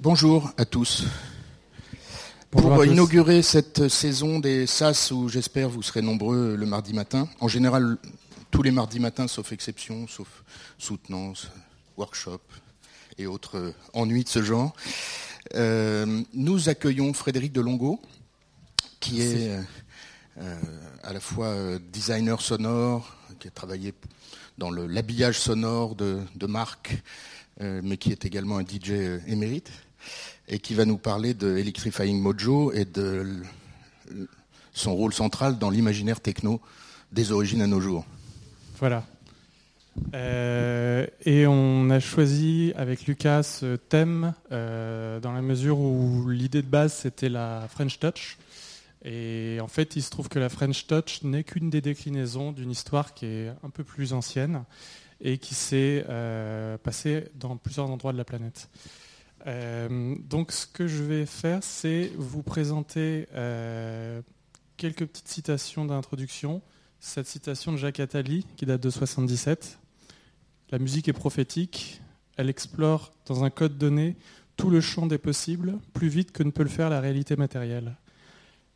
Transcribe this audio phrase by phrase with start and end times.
[0.00, 1.04] Bonjour à tous.
[2.50, 7.48] Pour inaugurer cette saison des SAS où j'espère vous serez nombreux le mardi matin, en
[7.48, 7.96] général
[8.50, 10.44] tous les mardis matins sauf exception, sauf
[10.76, 11.50] soutenance,
[11.96, 12.42] workshop
[13.16, 14.74] et autres ennuis de ce genre,
[15.54, 17.98] euh, nous accueillons Frédéric Delongo,
[19.00, 19.58] qui est
[20.38, 20.60] euh,
[21.04, 23.94] à la fois designer sonore, qui a travaillé
[24.58, 27.02] dans l'habillage sonore de, marques,
[27.62, 29.70] euh, mais qui est également un DJ émérite,
[30.48, 33.42] et qui va nous parler de Electrifying Mojo et de
[34.72, 36.60] son rôle central dans l'imaginaire techno
[37.12, 38.04] des origines à nos jours.
[38.78, 39.04] Voilà.
[40.14, 46.60] Euh, et on a choisi avec Lucas ce thème euh, dans la mesure où l'idée
[46.60, 48.36] de base c'était la French Touch.
[49.04, 52.70] Et en fait, il se trouve que la French Touch n'est qu'une des déclinaisons d'une
[52.70, 54.64] histoire qui est un peu plus ancienne
[55.20, 58.68] et qui s'est euh, passée dans plusieurs endroits de la planète.
[59.46, 63.26] Donc ce que je vais faire, c'est vous présenter
[64.76, 66.62] quelques petites citations d'introduction.
[66.98, 69.78] Cette citation de Jacques Attali, qui date de 77,
[70.70, 72.00] la musique est prophétique,
[72.36, 74.16] elle explore dans un code donné
[74.56, 77.94] tout le champ des possibles, plus vite que ne peut le faire la réalité matérielle.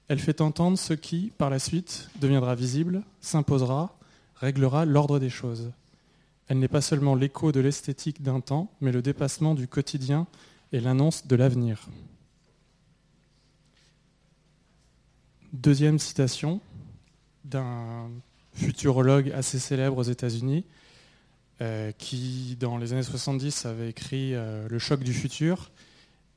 [0.07, 3.99] Elle fait entendre ce qui, par la suite, deviendra visible, s'imposera,
[4.37, 5.73] réglera l'ordre des choses.
[6.47, 10.27] Elle n'est pas seulement l'écho de l'esthétique d'un temps, mais le dépassement du quotidien
[10.73, 11.89] et l'annonce de l'avenir.
[15.53, 16.61] Deuxième citation
[17.45, 18.09] d'un
[18.55, 20.65] futurologue assez célèbre aux États-Unis,
[21.61, 25.71] euh, qui, dans les années 70, avait écrit euh, Le choc du futur,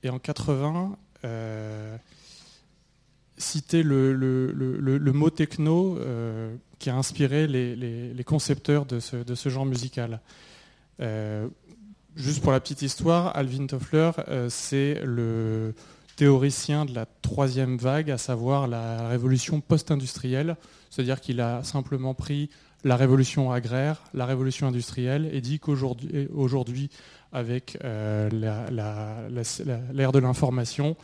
[0.01, 1.95] et en 80, euh,
[3.37, 5.99] citait le, mot techno
[6.79, 10.19] qui a inspiré les, concepteurs de ce, genre musical.
[12.15, 14.11] Juste pour la petite histoire, Alvin Toffler,
[14.49, 15.73] c'est le
[16.15, 20.57] théoricien de la troisième vague, à savoir la révolution post-industrielle,
[20.89, 22.49] c'est-à-dire qu'il a simplement pris
[22.83, 26.89] la révolution agraire, la révolution industrielle, et dit qu'aujourd'hui,
[27.31, 28.29] avec euh,
[29.91, 30.95] l'ère de l'information,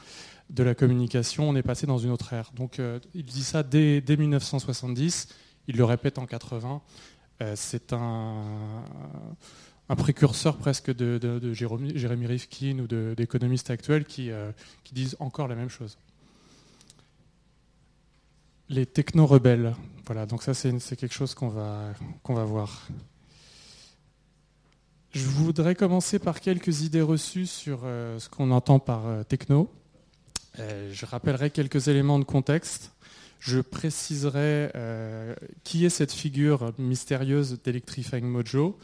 [0.50, 2.51] de la communication, on est passé dans une autre ère.
[2.55, 5.28] Donc euh, il dit ça dès, 1970,
[5.67, 6.81] il le répète en 80.
[7.41, 8.44] Euh, c'est un,
[9.95, 14.31] précurseur presque de, Jérémy, Rifkin ou d'économistes actuels qui
[14.91, 15.97] disent encore la même chose
[18.69, 19.75] les techno-rebelles.
[20.05, 22.88] Voilà, donc ça c'est quelque chose qu'on va, qu'on va voir.
[25.11, 29.72] Je voudrais commencer par quelques idées reçues sur euh, ce qu'on entend par euh, techno.
[30.59, 32.91] Euh, je rappellerai quelques éléments de contexte.
[33.39, 34.69] Je préciserai
[35.63, 38.78] qui est cette figure mystérieuse d'Electrifying Mojo,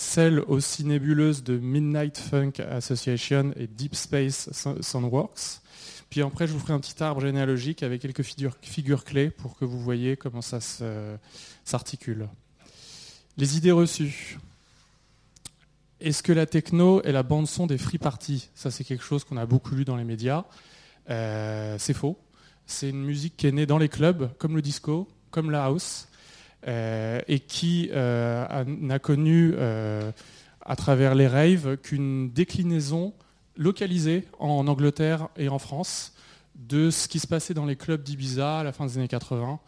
[0.00, 4.48] celle aussi nébuleuse de Midnight Funk Association et Deep Space
[4.80, 5.60] Soundworks.
[6.08, 9.66] Puis après, je vous ferai un petit arbre généalogique avec quelques figures, clés pour que
[9.66, 10.58] vous voyez comment ça
[11.64, 12.28] s'articule.
[13.36, 14.38] Les idées reçues.
[16.00, 18.48] Est-ce que la techno est la bande-son des free parties?
[18.54, 20.46] Ça, c'est quelque chose qu'on a beaucoup lu dans les médias.
[21.10, 22.18] Euh, c'est faux.
[22.64, 26.08] C'est une musique qui est née dans les clubs, comme le disco, comme la house,
[26.66, 33.14] et qui euh, n'a connu, à travers les raves, qu'une déclinaison
[33.56, 36.14] localisé en Angleterre et en France
[36.54, 39.60] de ce qui se passait dans les clubs d'Ibiza à la fin des années 80,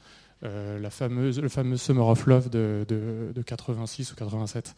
[0.45, 4.75] euh, la fameuse, le fameux Summer of Love de, 86 ou 87.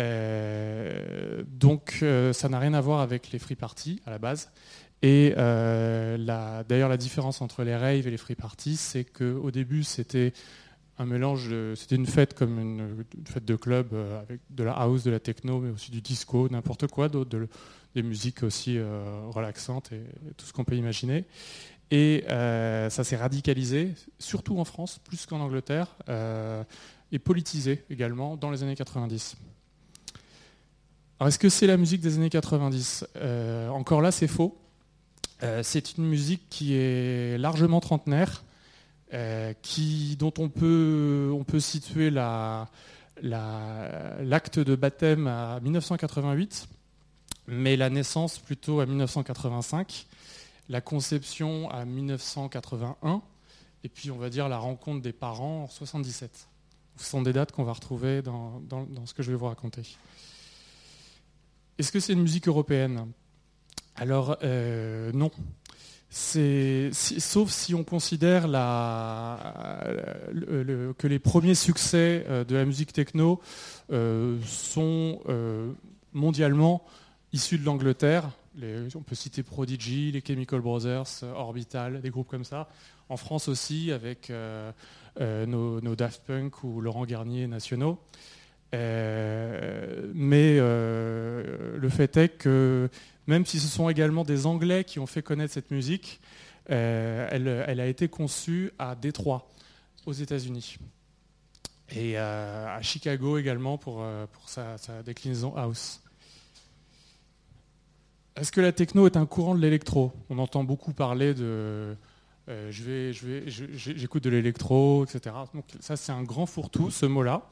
[0.00, 4.50] Euh, donc euh, ça n'a rien à voir avec les free parties à la base.
[5.02, 10.32] Et d'ailleurs la différence entre les raves et les free parties, c'est qu'au début c'était
[11.00, 15.10] un mélange, c'était une fête comme une, fête de club avec de la house, de
[15.10, 17.08] la techno, mais aussi du disco, n'importe quoi
[17.94, 20.02] des musiques aussi euh, relaxantes et,
[20.36, 21.24] tout ce qu'on peut imaginer.
[21.90, 26.62] Et euh, ça s'est radicalisé, surtout en France, plus qu'en Angleterre, euh,
[27.10, 29.36] et politisé également dans les années 90.
[31.18, 33.06] Alors est-ce que c'est la musique des années 90
[33.70, 34.56] Encore là, c'est faux.
[35.62, 38.44] c'est une musique qui est largement trentenaire,
[39.62, 42.70] qui, dont on peut, on peut situer l'acte
[44.58, 46.68] de baptême à 1988
[47.50, 50.06] mais la naissance plutôt à 1985,
[50.68, 53.22] la conception à 1981,
[53.82, 56.48] et puis on va dire la rencontre des parents en 77.
[56.96, 58.62] Ce sont des dates qu'on va retrouver dans,
[59.04, 59.82] ce que je vais vous raconter.
[61.78, 63.10] Est-ce que c'est une musique européenne?
[63.96, 65.30] Alors euh, non.
[66.10, 68.42] Sauf si on considère
[70.98, 73.40] que les premiers succès euh, de la musique techno
[73.92, 75.20] euh, sont
[76.12, 76.82] mondialement
[77.32, 78.28] issus de l'Angleterre,
[78.96, 82.68] on peut citer Prodigy, les Chemical Brothers, Orbital, des groupes comme ça.
[83.08, 84.32] En France aussi, avec
[85.20, 88.00] nos, nos, Daft Punk ou Laurent Garnier nationaux.
[88.72, 92.88] mais le fait est que
[93.30, 96.20] même si ce sont également des Anglais qui ont fait connaître cette musique,
[96.66, 99.48] elle, elle, a été conçue à Détroit,
[100.06, 100.76] aux États-Unis
[101.96, 106.00] et à Chicago également pour, pour sa, déclinaison house.
[108.36, 110.12] Est-ce que la techno est un courant de l'électro?
[110.28, 111.96] On entend beaucoup parler de
[112.50, 113.44] euh, je vais,
[113.76, 115.36] j'écoute de l'électro, etc.
[115.54, 117.48] Donc ça c'est un grand fourre-tout ce mot-là.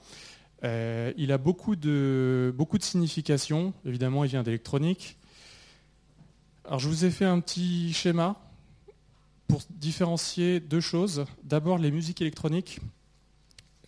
[0.65, 3.73] Euh, il a beaucoup de, beaucoup de significations.
[3.85, 5.17] Évidemment, il vient d'électronique.
[6.69, 8.37] Alors je vous ai fait un petit schéma
[9.47, 11.25] pour différencier deux choses.
[11.43, 12.81] D'abord les musiques électroniques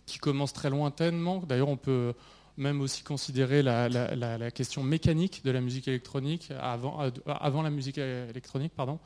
[0.07, 1.43] qui commencent très lointainement.
[1.47, 2.15] D'ailleurs, on peut
[2.57, 8.73] même aussi considérer la, question mécanique de la musique électronique avant, euh, la musique électronique,
[8.75, 8.97] pardon,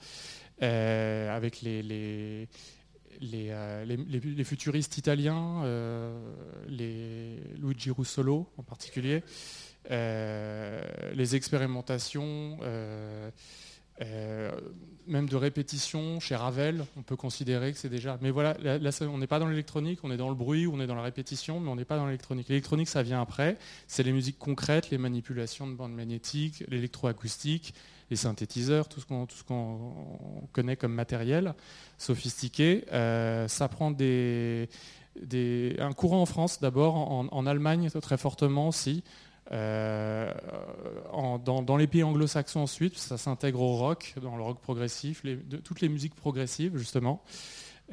[0.63, 2.47] euh, avec les,
[3.21, 5.63] euh, futuristes italiens,
[6.69, 9.21] les Luigi Russolo en particulier,
[9.89, 12.59] les expérimentations
[14.01, 14.51] euh,
[15.07, 18.17] même de répétition, chez Ravel, on peut considérer que c'est déjà.
[18.21, 20.87] Mais voilà, là, on n'est pas dans l'électronique, on est dans le bruit, on est
[20.87, 22.49] dans la répétition, mais on n'est pas dans l'électronique.
[22.49, 23.57] L'électronique, ça vient après.
[23.87, 27.73] C'est les musiques concrètes, les manipulations de bandes magnétiques, l'électroacoustique,
[28.09, 31.53] les synthétiseurs, tout ce qu'on connaît comme matériel
[31.97, 32.85] sophistiqué.
[32.91, 34.67] Euh, ça prend des,
[35.79, 39.03] un courant en France d'abord, en Allemagne très fortement aussi.
[39.51, 40.33] Euh,
[41.43, 45.23] dans, les pays anglo-saxons ensuite, ça s'intègre au rock, dans le rock progressif,
[45.63, 47.23] toutes les musiques progressives justement.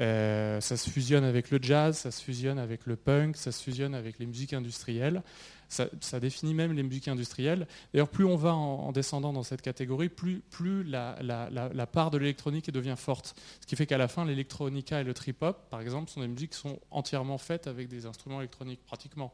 [0.00, 3.62] Euh, ça se fusionne avec le jazz, ça se fusionne avec le punk, ça se
[3.62, 5.22] fusionne avec les musiques industrielles.
[5.68, 7.66] Ça, définit même les musiques industrielles.
[7.94, 10.42] D'ailleurs, plus on va en, descendant dans cette catégorie, plus,
[10.84, 13.34] la, la, part de l'électronique devient forte.
[13.62, 16.50] Ce qui fait qu'à la fin, l'électronica et le trip-hop, par exemple, sont des musiques
[16.50, 19.32] qui sont entièrement faites avec des instruments électroniques, pratiquement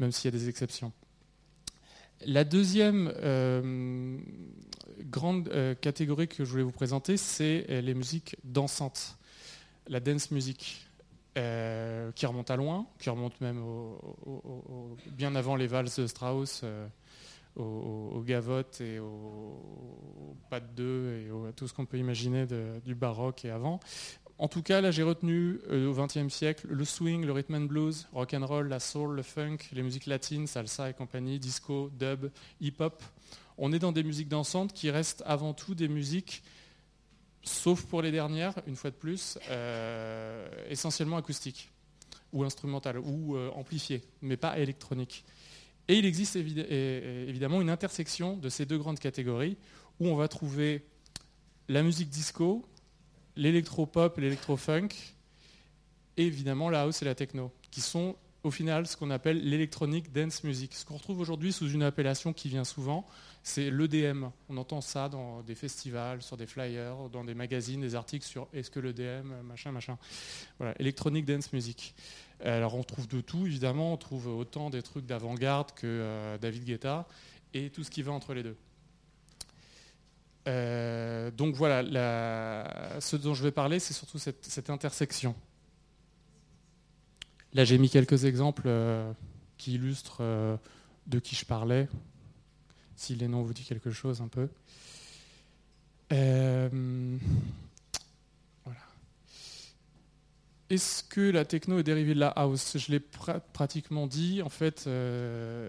[0.00, 0.92] même s'il y a des exceptions.
[2.26, 4.18] La deuxième euh,
[5.04, 9.16] grande euh, catégorie que je voulais vous présenter, c'est euh, les musiques dansantes,
[9.86, 10.86] la dance music,
[12.14, 13.64] qui remonte à loin, qui remonte même
[15.06, 16.64] bien avant les valses de Strauss,
[17.56, 22.46] au, gavotte et au, pas de deux et à tout ce qu'on peut imaginer
[22.84, 23.80] du baroque et avant.
[24.40, 27.66] En tout cas, là, j'ai retenu euh, au XXe siècle le swing, le rhythm and
[27.66, 31.90] blues, rock and roll, la soul, le funk, les musiques latines, salsa et compagnie, disco,
[31.98, 33.02] dub, hip-hop.
[33.58, 36.42] On est dans des musiques dansantes qui restent avant tout des musiques,
[37.42, 41.70] sauf pour les dernières, une fois de plus, euh, essentiellement acoustiques
[42.32, 45.22] ou instrumentales ou euh, amplifiées, mais pas électroniques.
[45.86, 49.58] Et il existe évidemment une intersection de ces deux grandes catégories
[49.98, 50.86] où on va trouver
[51.68, 52.64] la musique disco,
[53.40, 54.88] l'électro-pop, l'électro-funk,
[56.18, 60.12] et évidemment la house et la techno, qui sont au final ce qu'on appelle l'électronique
[60.12, 60.74] dance music.
[60.74, 63.06] Ce qu'on retrouve aujourd'hui sous une appellation qui vient souvent,
[63.42, 64.26] c'est l'EDM.
[64.50, 68.46] On entend ça dans des festivals, sur des flyers, dans des magazines, des articles sur
[68.52, 69.96] est-ce que l'EDM, machin, machin.
[70.58, 71.94] Voilà, électronique dance music.
[72.44, 76.64] Alors on trouve de tout, évidemment, on trouve autant des trucs d'avant-garde que euh, David
[76.64, 77.06] Guetta,
[77.54, 78.56] et tout ce qui va entre les deux.
[80.50, 81.82] Euh, donc voilà,
[83.00, 85.34] ce dont je vais parler, c'est surtout cette, intersection.
[87.52, 89.12] Là, j'ai mis quelques exemples euh,
[89.58, 90.56] qui illustrent euh,
[91.06, 91.88] de qui je parlais,
[92.96, 94.48] si les noms vous disent quelque chose un peu.
[100.70, 102.76] Est-ce que la techno est dérivée de la house?
[102.78, 104.40] Je l'ai pratiquement dit.
[104.40, 105.68] En fait, euh,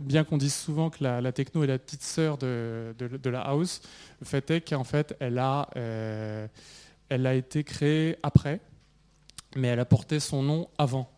[0.00, 2.92] bien qu'on dise souvent que la, techno est la petite sœur de,
[3.24, 3.82] la house,
[4.20, 6.48] le fait est qu'en fait, elle a, euh,
[7.08, 8.60] elle a été créée après,
[9.54, 11.08] mais elle a porté son nom avant.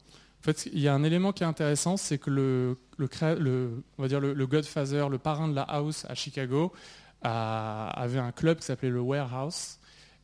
[0.40, 4.08] En fait, il y a un élément qui est intéressant, c'est que le, on va
[4.08, 6.74] dire le, Godfather, le parrain de la house à Chicago,
[7.22, 9.78] avait un club qui s'appelait le Warehouse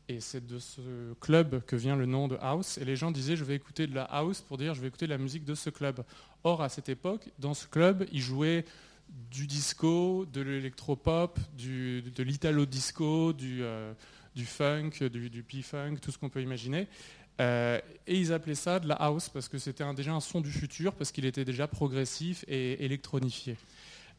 [0.08, 2.78] et c'est de ce club que vient le nom de House.
[2.78, 5.06] Et les gens disaient, je vais écouter de la House pour dire, je vais écouter
[5.06, 6.04] la musique de ce club.
[6.42, 8.64] Or, à cette époque, dans ce club, ils jouaient
[9.30, 13.92] du disco, de l'électropop, de l'italo-disco, du, euh,
[14.34, 16.86] du, funk, du, du p-funk, tout ce qu'on peut imaginer.
[17.40, 20.50] Euh, et ils appelaient ça de la house parce que c'était déjà un son du
[20.50, 23.56] futur, parce qu'il était déjà progressif et électronifié.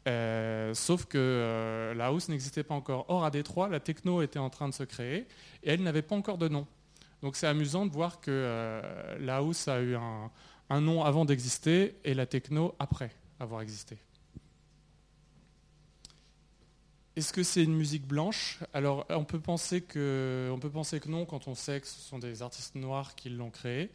[0.07, 3.05] Euh, sauf que euh, la house n'existait pas encore.
[3.09, 5.27] Or, à Détroit, la techno était en train de se créer
[5.63, 6.67] et elle n'avait pas encore de nom.
[7.23, 10.29] Donc c'est amusant de voir que euh, la house a eu un,
[10.81, 13.97] nom avant d'exister et la techno après avoir existé.
[17.15, 18.59] est-ce que c'est une musique blanche?
[18.73, 22.01] Alors, on peut, penser que, on peut penser que non quand on sait que ce
[22.01, 23.89] sont des artistes noirs qui l'ont créé.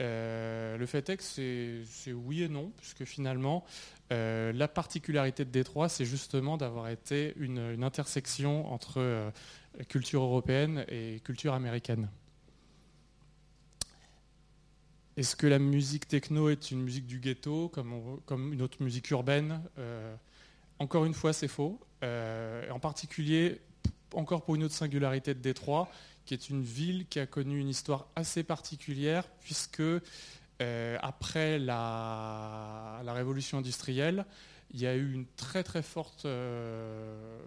[0.00, 3.64] Euh, le fait est que c'est oui et non, puisque finalement,
[4.12, 9.30] euh, la particularité de Détroit, c'est justement d'avoir été une, intersection entre euh,
[9.88, 12.08] culture européenne et culture américaine.
[15.16, 19.10] Est-ce que la musique techno est une musique du ghetto, comme, comme une autre musique
[19.10, 19.60] urbaine?
[20.78, 21.78] Encore une fois, c'est faux.
[22.02, 23.60] en particulier,
[24.14, 25.90] encore pour une autre singularité de Détroit,
[26.24, 29.82] qui est une ville qui a connu une histoire assez particulière, puisque
[30.60, 34.26] euh, après la, révolution industrielle,
[34.72, 37.38] il y a eu une très très forte euh,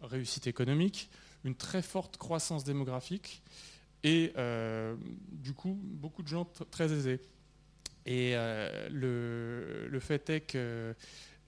[0.00, 1.10] réussite économique,
[1.44, 3.42] une très forte croissance démographique,
[4.04, 4.96] et euh,
[5.30, 7.20] du coup, beaucoup de gens très aisés.
[8.04, 8.34] Et
[8.90, 10.94] le, fait est que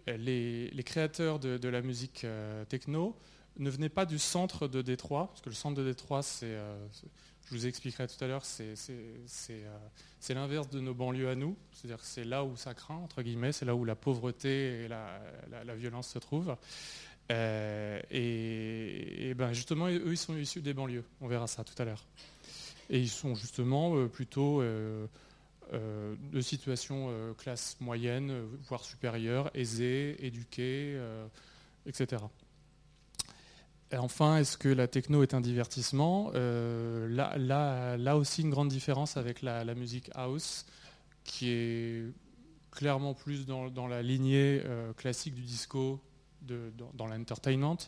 [0.06, 2.24] les, créateurs de, la musique
[2.68, 3.18] techno
[3.58, 6.56] ne venait pas du centre de Détroit, parce que le centre de Détroit, c'est,
[7.46, 9.78] je vous expliquerai tout à l'heure, c'est, euh,
[10.30, 13.64] l'inverse de nos banlieues à nous, c'est-à-dire c'est là où ça craint, entre guillemets, c'est
[13.64, 16.56] là où la pauvreté et la, violence se trouvent.
[17.32, 21.84] Euh, et, ben justement, eux, ils sont issus des banlieues, on verra ça tout à
[21.84, 22.04] l'heure.
[22.90, 30.98] Et ils sont justement plutôt de situation classe moyenne, voire supérieure, aisée, éduquée,
[31.86, 32.22] etc.
[33.92, 39.42] Enfin, est-ce que la techno est un divertissement euh, là, aussi, une grande différence avec
[39.42, 40.66] la, musique house,
[41.24, 42.12] qui est
[42.70, 46.00] clairement plus dans, la lignée euh, classique du disco,
[46.42, 47.78] dans, l'entertainment.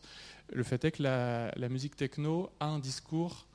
[0.53, 3.47] Le fait est que la, musique techno a un discours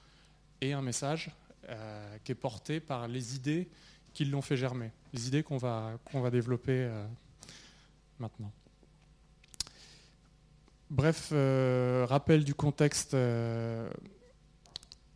[0.61, 1.31] et un message
[1.69, 3.69] euh, qui est porté par les idées
[4.13, 6.89] qui l'ont fait germer, les idées qu'on va, qu'on va développer
[8.19, 8.51] maintenant.
[10.91, 13.89] Bref, euh, rappel du contexte euh,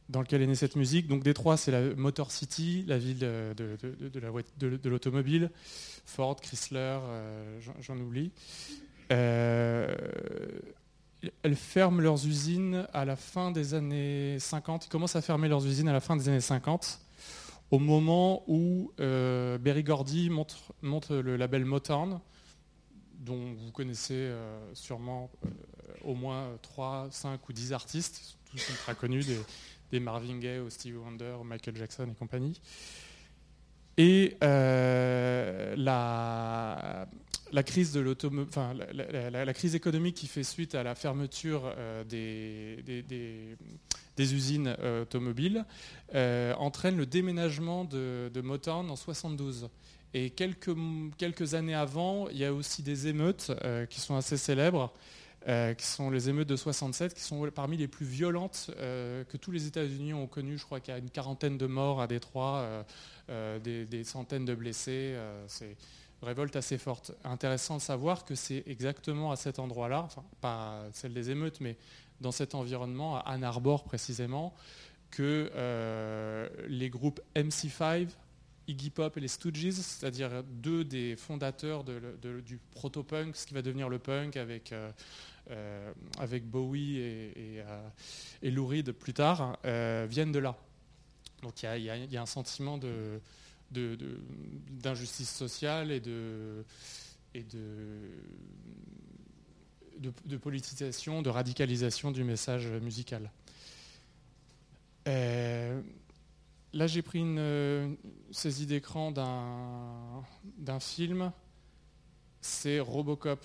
[0.08, 1.06] dans lequel est née cette musique.
[1.08, 5.52] Donc Détroit, c'est la Motor City, la ville de, l'automobile.
[6.06, 8.32] Ford, Chrysler, euh, j'en oublie.
[9.10, 9.98] elles
[11.56, 14.86] ferment leurs usines à la fin des années 50.
[14.86, 17.02] Ils commencent à fermer leurs usines à la fin des années 50,
[17.72, 22.22] au moment où Berry Gordy monte, monte le label Motown
[23.26, 25.50] dont vous connaissez euh, sûrement euh,
[26.04, 29.26] au moins 3, 5 ou 10 artistes, tous ultra connus,
[29.92, 32.60] des, Marvin Gaye au Stevie Wonder, Michael Jackson et compagnie.
[33.98, 37.08] Et euh, la,
[37.64, 41.74] crise de enfin, la, crise économique qui fait suite à la fermeture
[42.10, 42.84] des,
[44.18, 45.64] des, usines automobiles
[46.14, 49.70] entraîne le déménagement de, de Motown en 72.
[50.18, 54.94] Et quelques, années avant, il y a aussi des émeutes euh, qui sont assez célèbres,
[55.50, 59.36] euh, qui sont les émeutes de 67, qui sont parmi les plus violentes euh, que
[59.36, 60.58] tous les États-Unis ont connues.
[60.58, 62.86] Je crois qu'il y a une quarantaine de morts à Détroit,
[63.28, 65.18] des, centaines de blessés.
[65.48, 65.76] c'est
[66.22, 67.12] une révolte assez forte.
[67.26, 71.76] Intéressant de savoir que c'est exactement à cet endroit-là, enfin pas celle des émeutes, mais
[72.22, 74.54] dans cet environnement, à Ann Arbor précisément,
[75.12, 75.52] que
[76.70, 78.08] les groupes MC5,
[78.68, 83.90] Iggy Pop et les Stooges, c'est-à-dire deux des fondateurs du proto-punk, ce qui va devenir
[83.90, 84.92] le punk avec, euh,
[85.52, 85.92] euh,
[86.44, 87.64] Bowie et,
[88.42, 90.58] et, Lou Reed plus tard, euh, viennent de là.
[91.44, 92.80] Donc il y, a, un sentiment
[93.70, 96.66] d'injustice sociale et de,
[100.42, 103.30] politisation, de radicalisation du message musical.
[106.76, 107.96] Là, j'ai pris une euh,
[108.32, 111.32] saisie d'écran d'un film.
[112.42, 113.40] C'est Robocop.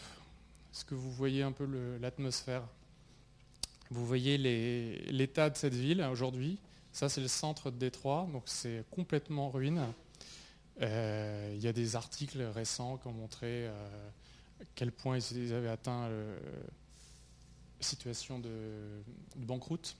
[0.73, 1.65] Est-ce que vous voyez un peu
[2.01, 2.65] l'atmosphère?
[3.89, 6.59] Vous voyez l'état de cette ville aujourd'hui.
[6.91, 9.87] Ça, c'est le centre de Détroit, donc c'est complètement ruine.
[10.83, 14.09] Euh, il y a des articles récents qui ont montré euh,
[14.61, 16.17] à quel point ils avaient atteint la
[17.79, 18.51] situation de
[19.37, 19.97] banqueroute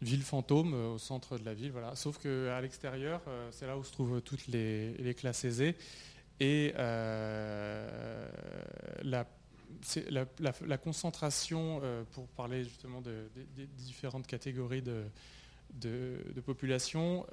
[0.00, 1.72] ville fantôme euh, au centre de la ville.
[1.72, 1.96] Voilà.
[1.96, 5.76] Sauf qu'à l'extérieur, euh, c'est là où se trouvent toutes les, classes aisées.
[6.40, 8.28] Et euh,
[9.02, 9.26] la,
[10.78, 15.04] concentration, pour parler justement des différentes catégories de,
[15.74, 17.26] de, population,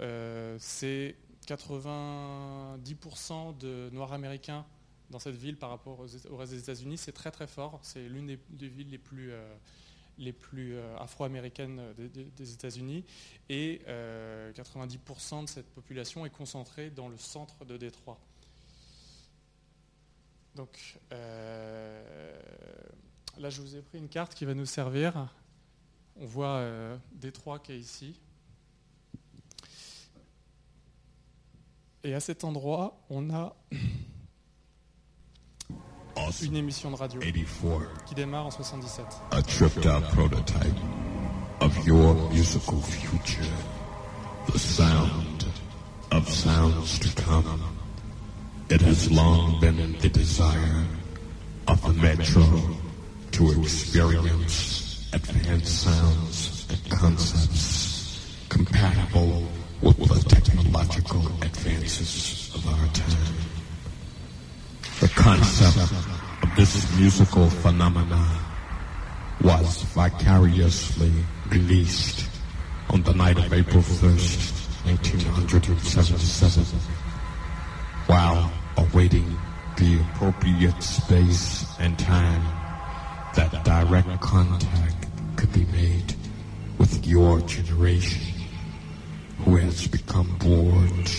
[0.57, 1.15] c'est
[1.47, 4.65] 90% de Noirs américains
[5.11, 6.97] dans cette ville par rapport au reste des États-Unis.
[6.97, 7.79] C'est très très fort.
[7.83, 9.31] C'est l'une des, villes les plus
[10.17, 13.03] les plus euh, afro-américaines des, États-Unis.
[13.49, 18.19] Et 90% euh, de cette population est concentrée dans le centre de Détroit.
[20.55, 22.39] Donc, euh,
[23.37, 25.27] Là, je vous ai pris une carte qui va nous servir.
[26.15, 28.17] On voit euh, Détroit qui est ici.
[32.05, 33.53] Et à cet endroit, on a
[36.43, 39.05] une émission de radio qui démarre en 77.
[39.31, 40.75] A tripped out prototype
[41.61, 43.51] of your musical future.
[44.51, 45.45] The sound
[46.11, 47.61] of sounds to come.
[48.69, 50.85] It has long been the desire
[51.67, 52.43] of the metro
[53.31, 59.43] to experience advanced sounds and concepts compatible
[59.81, 63.44] with the technological advances of our time.
[65.01, 68.39] The concept of this musical phenomena
[69.41, 71.11] was vicariously
[71.49, 72.29] released
[72.89, 76.63] on the night of April 1st, 1977,
[78.07, 79.37] while awaiting
[79.75, 82.41] the appropriate space and time
[83.35, 86.15] that direct contact could be made
[86.77, 88.21] with your generation
[89.39, 91.09] who has become bored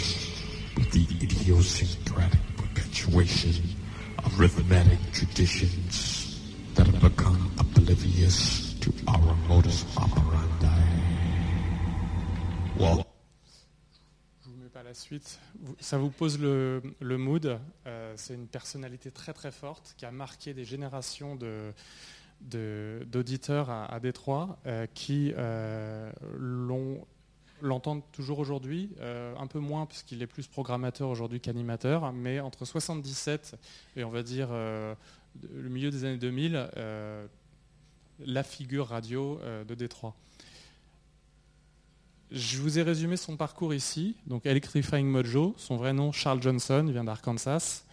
[0.76, 2.45] with the idiosyncratic
[2.96, 3.62] perpetuation
[4.24, 6.40] of rhythmic traditions
[6.74, 10.66] that have become oblivious to our modus operandi.
[14.84, 15.40] La suite.
[15.80, 17.58] Ça vous pose le, mood.
[17.86, 21.72] Euh, c'est une personnalité très très forte qui a marqué des générations de,
[23.04, 26.12] d'auditeurs à, Détroit euh, qui euh,
[27.60, 33.56] l'entendent toujours aujourd'hui, un peu moins puisqu'il est plus programmateur aujourd'hui qu'animateur, mais entre 77
[33.96, 36.68] et on va dire le milieu des années 2000,
[38.20, 40.14] la figure radio de Détroit.
[42.32, 44.16] Je vous ai résumé son parcours ici.
[44.26, 47.84] Donc Electrifying Mojo, son vrai nom Charles Johnson, il vient d'Arkansas.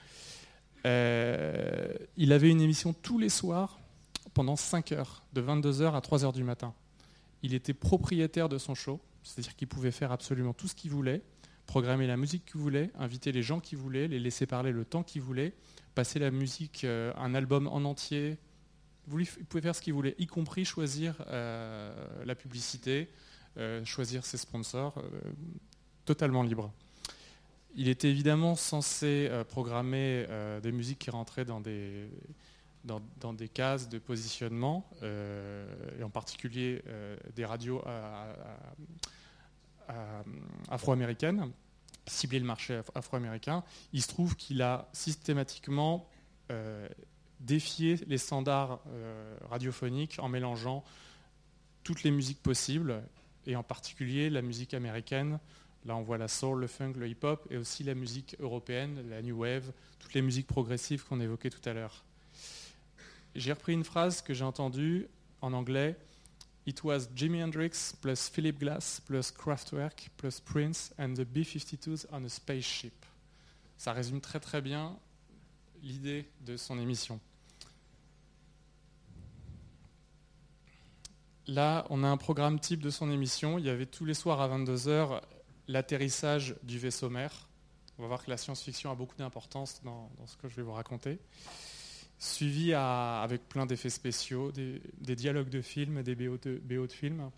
[0.86, 3.80] Euh, il avait une émission tous les soirs
[4.34, 6.74] pendant 5 heures, de 22h à 3h du matin.
[7.44, 11.22] Il était propriétaire de son show, c'est-à-dire qu'il pouvait faire absolument tout ce qu'il voulait,
[11.66, 15.04] programmer la musique qu'il voulait, inviter les gens qu'il voulait, les laisser parler le temps
[15.04, 15.54] qu'il voulait,
[15.96, 18.38] passer la musique, euh, un album en entier.
[19.12, 21.94] Il pouvait faire ce qu'il voulait, y compris choisir euh,
[22.26, 23.10] la publicité,
[23.58, 25.02] euh, choisir ses sponsors,
[26.06, 26.72] totalement libre.
[27.76, 30.28] Il était évidemment censé programmer
[30.62, 32.08] des musiques qui rentraient dans des,
[32.84, 36.82] dans, des cases de positionnement, et en particulier
[37.36, 37.82] des radios
[40.70, 41.52] afro-américaines,
[42.06, 43.64] cibler le marché afro-américain.
[43.94, 46.10] Il se trouve qu'il a systématiquement
[47.40, 48.82] défié les standards
[49.50, 50.84] radiophoniques en mélangeant
[51.84, 53.04] toutes les musiques possibles
[53.46, 55.40] et en particulier la musique américaine.
[55.86, 59.22] Là, on voit la soul, le funk, le hip-hop, et aussi la musique européenne, la
[59.22, 62.06] new wave, toutes les musiques progressives qu'on évoquait tout à l'heure.
[63.36, 65.08] J'ai repris une phrase que j'ai entendue
[65.42, 65.98] en anglais.
[66.66, 72.24] It was Jimi Hendrix plus Philip Glass plus Kraftwerk plus Prince and the B-52s on
[72.24, 73.06] a spaceship.
[73.78, 74.98] Ça résume très très bien
[75.82, 77.20] l'idée de son émission.
[81.48, 83.60] Là, on a un programme type de son émission.
[83.60, 85.22] Il y avait tous les soirs à 22h
[85.68, 87.50] l'atterrissage du vaisseau mère.
[87.98, 90.72] On va voir que la science-fiction a beaucoup d'importance dans, ce que je vais vous
[90.72, 91.20] raconter.
[92.24, 97.30] Suivi avec plein d'effets spéciaux, des, dialogues de films, des BO de, films.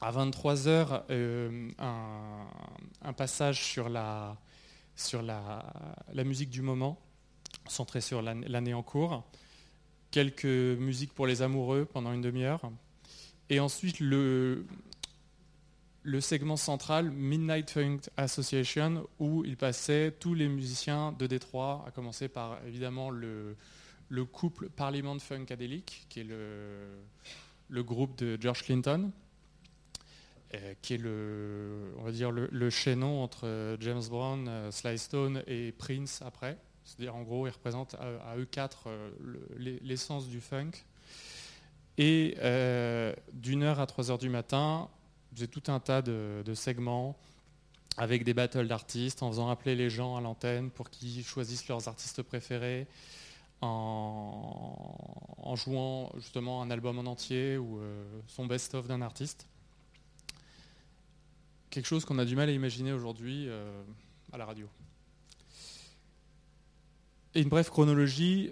[0.00, 4.36] À 23h, euh, un, passage sur, la,
[4.96, 5.62] sur la,
[6.24, 6.98] musique du moment,
[7.68, 9.22] centré sur l'année en cours.
[10.10, 12.62] Quelques musiques pour les amoureux pendant une demi-heure
[13.48, 14.66] et ensuite, le,
[16.02, 21.92] le segment central, Midnight Funk Association, où il passait tous les musiciens de Détroit, à
[21.92, 23.54] commencer par évidemment le,
[24.14, 26.86] le couple Parliament Funkadelic, qui est le,
[27.68, 29.10] le groupe de George Clinton,
[30.54, 35.42] euh, qui est le, on va dire le, chaînon entre James Brown, euh, Sly Stone
[35.46, 36.56] et Prince après.
[36.84, 39.10] C'est-à-dire en gros, ils représentent à eux quatre euh,
[39.58, 40.72] l'essence du funk.
[41.96, 44.88] Et euh, d'une heure à trois heures du matin,
[45.34, 47.16] j'ai tout un tas de, segments
[47.96, 51.86] avec des battles d'artistes, en faisant appeler les gens à l'antenne pour qu'ils choisissent leurs
[51.86, 52.88] artistes préférés,
[53.64, 59.46] en, jouant justement un album en entier ou euh, son best-of d'un artiste.
[61.70, 63.82] Quelque chose qu'on a du mal à imaginer aujourd'hui euh,
[64.32, 64.68] à la radio.
[67.34, 68.50] Et une brève chronologie,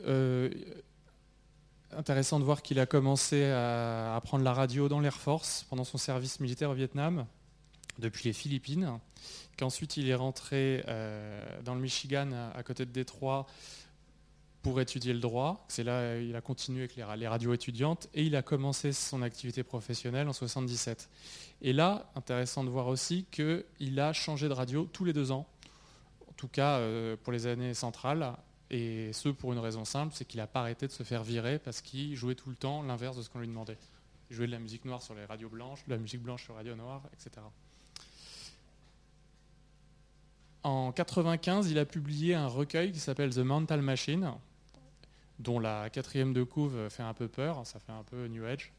[1.93, 5.99] intéressant de voir qu'il a commencé à apprendre la radio dans l'Air Force pendant son
[5.99, 7.27] service militaire au Vietnam,
[7.99, 8.99] depuis les Philippines,
[9.57, 13.47] qu'ensuite il est rentré euh, dans le Michigan, à côté de Détroit,
[14.63, 15.65] pour étudier le droit.
[15.69, 19.63] C'est là il a continué avec les radios étudiantes et il a commencé son activité
[19.63, 21.09] professionnelle en 77.
[21.63, 25.47] Et là, intéressant de voir aussi qu'il a changé de radio tous les deux ans,
[26.29, 28.35] en tout cas euh, pour les années centrales,
[28.71, 31.59] et ce pour une raison simple, c'est qu'il n'a pas arrêté de se faire virer
[31.59, 33.77] parce qu'il jouait tout le temps l'inverse de ce qu'on lui demandait.
[34.31, 36.55] Il jouait de la musique noire sur les radios blanches, de la musique blanche sur
[36.55, 37.43] les radios noires, etc.
[40.63, 44.33] En 95, il a publié un recueil qui s'appelle The Mental Machine,
[45.43, 48.73] dont la quatrième de couve fait un peu peur, ça fait un peu New Age.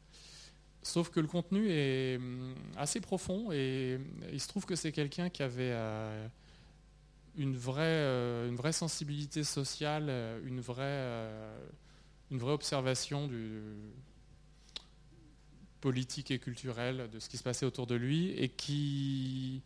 [0.82, 3.98] Sauf que le contenu est hum, assez profond et
[4.32, 6.28] il se trouve que c'est quelqu'un qui avait euh,
[7.36, 11.08] une, vraie, euh, une vraie sensibilité sociale, euh, une vraie,
[12.30, 13.62] une vraie observation du,
[15.84, 19.60] politique et culturelle de ce qui se passait autour de lui et qui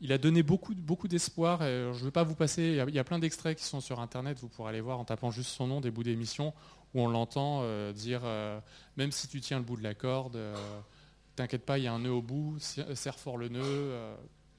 [0.00, 0.74] il a donné beaucoup,
[1.08, 1.60] d'espoir.
[1.60, 4.38] Je ne vais pas vous passer, il y a plein d'extraits qui sont sur Internet,
[4.40, 6.54] vous pourrez aller voir en tapant juste son nom, des bouts d'émissions,
[6.94, 8.58] où on l'entend euh, dire, euh,
[8.96, 10.54] même si tu tiens le bout de la corde, euh,
[11.36, 13.94] t'inquiète pas, il y a un nœud au bout, serre fort le nœud,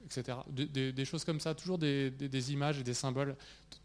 [0.04, 0.38] etc.
[0.48, 3.36] Des, choses comme ça, toujours des, des, images et des symboles,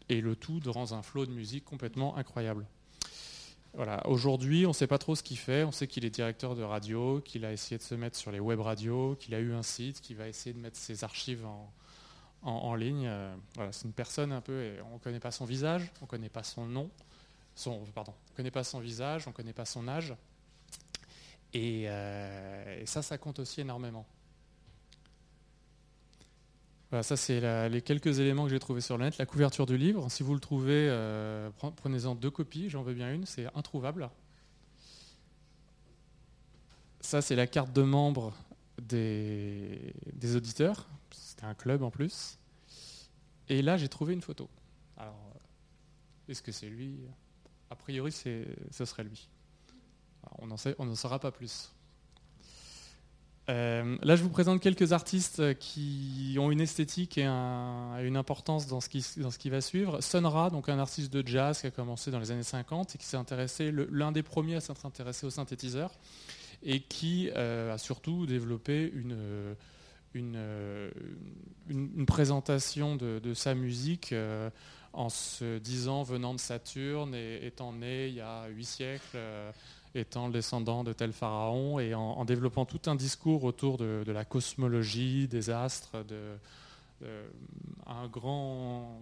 [0.08, 2.66] et le tout dans un flot de musique complètement incroyable.
[3.74, 4.06] Voilà.
[4.06, 5.64] Aujourd'hui, on ne sait pas trop ce qu'il fait.
[5.64, 8.40] On sait qu'il est directeur de radio, qu'il a essayé de se mettre sur les
[8.40, 11.46] web radios, qu'il a eu un site, qu'il va essayer de mettre ses archives
[12.42, 13.06] en, ligne.
[13.06, 14.72] Euh, voilà, c'est une personne un peu.
[14.90, 16.90] On ne connaît pas son visage, on ne connaît pas son nom,
[17.54, 20.14] son, pardon, on ne connaît pas son visage, on ne connaît pas son âge.
[21.56, 24.06] Euh, et ça, ça compte aussi énormément
[26.90, 29.18] ça c'est les quelques éléments que j'ai trouvés sur le net.
[29.18, 33.12] La couverture du livre, si vous le trouvez, euh, prenez-en deux copies, j'en veux bien
[33.12, 34.08] une, c'est introuvable.
[37.00, 38.34] Ça c'est la carte de membre
[38.80, 39.92] des,
[40.34, 42.38] auditeurs, c'était un club en plus.
[43.48, 44.48] Et là j'ai trouvé une photo.
[44.96, 45.34] Alors,
[46.28, 46.98] est-ce que c'est lui?
[47.70, 49.28] A priori ce serait lui.
[50.38, 51.70] on n'en saura pas plus.
[53.48, 58.80] Euh, là, je vous présente quelques artistes qui ont une esthétique et une importance dans
[58.80, 60.02] ce, qui, va suivre.
[60.02, 62.98] Sun Ra, donc un artiste de jazz qui a commencé dans les années 50 et
[62.98, 65.92] qui s'est intéressé, l'un des premiers à s'être intéressé au synthétiseur
[66.62, 69.56] et qui euh, a surtout développé une,
[72.06, 74.50] présentation de, sa musique euh,
[74.92, 79.18] en se disant venant de Saturne et étant né il y a huit siècles
[79.94, 84.24] étant le descendant de tel pharaon et en, développant tout un discours autour de, la
[84.24, 86.36] cosmologie, des astres, de,
[87.86, 89.00] un, grand,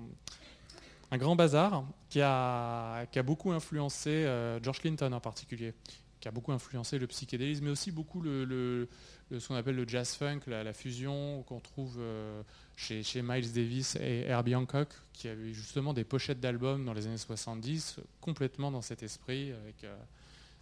[1.10, 5.74] un grand bazar qui a, qui a beaucoup influencé euh, George Clinton en particulier,
[6.20, 8.88] qui a beaucoup influencé le psychédélisme, mais aussi beaucoup le,
[9.30, 12.42] ce qu'on appelle le jazz funk, la, fusion qu'on trouve euh,
[12.76, 17.16] chez, Miles Davis et Herbie Hancock, qui avaient justement des pochettes d'albums dans les années
[17.16, 19.96] 70, complètement dans cet esprit, avec euh,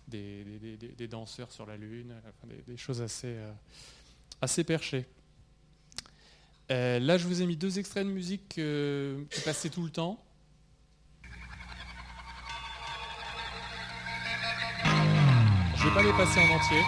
[0.09, 2.15] des, danseurs sur la Lune,
[2.67, 3.53] des, choses assez, euh,
[4.41, 5.07] assez perchées.
[6.71, 9.91] Euh, là, je vous ai mis deux extraits de musique euh, qui passaient tout le
[9.91, 10.23] temps.
[15.77, 16.81] Je ne vais pas les passer en entier.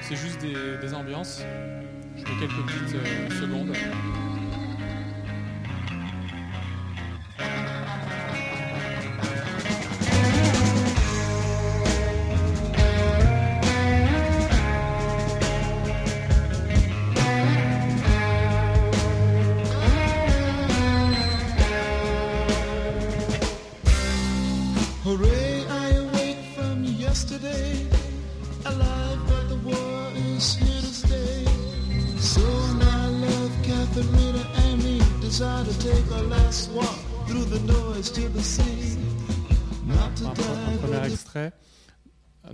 [0.00, 1.42] C'est juste des, ambiances.
[2.16, 3.72] Je mets quelques petites secondes.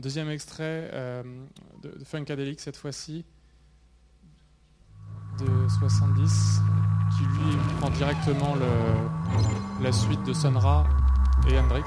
[0.09, 1.23] Deuxième extrait euh,
[1.83, 3.27] de, Funkadelic cette fois-ci,
[5.39, 6.63] de 70,
[7.15, 8.55] qui lui prend directement
[9.83, 10.87] la suite de Sonra
[11.51, 11.83] et Hendrix.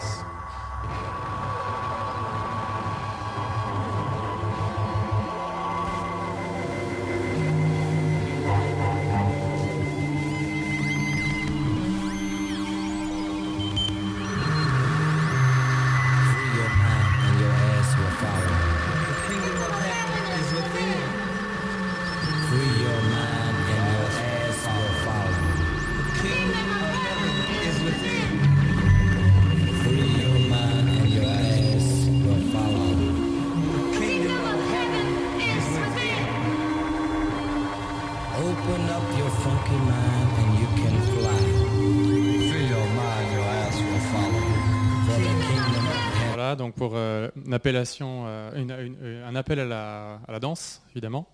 [47.51, 51.27] Appellation, un appel à la, danse, évidemment.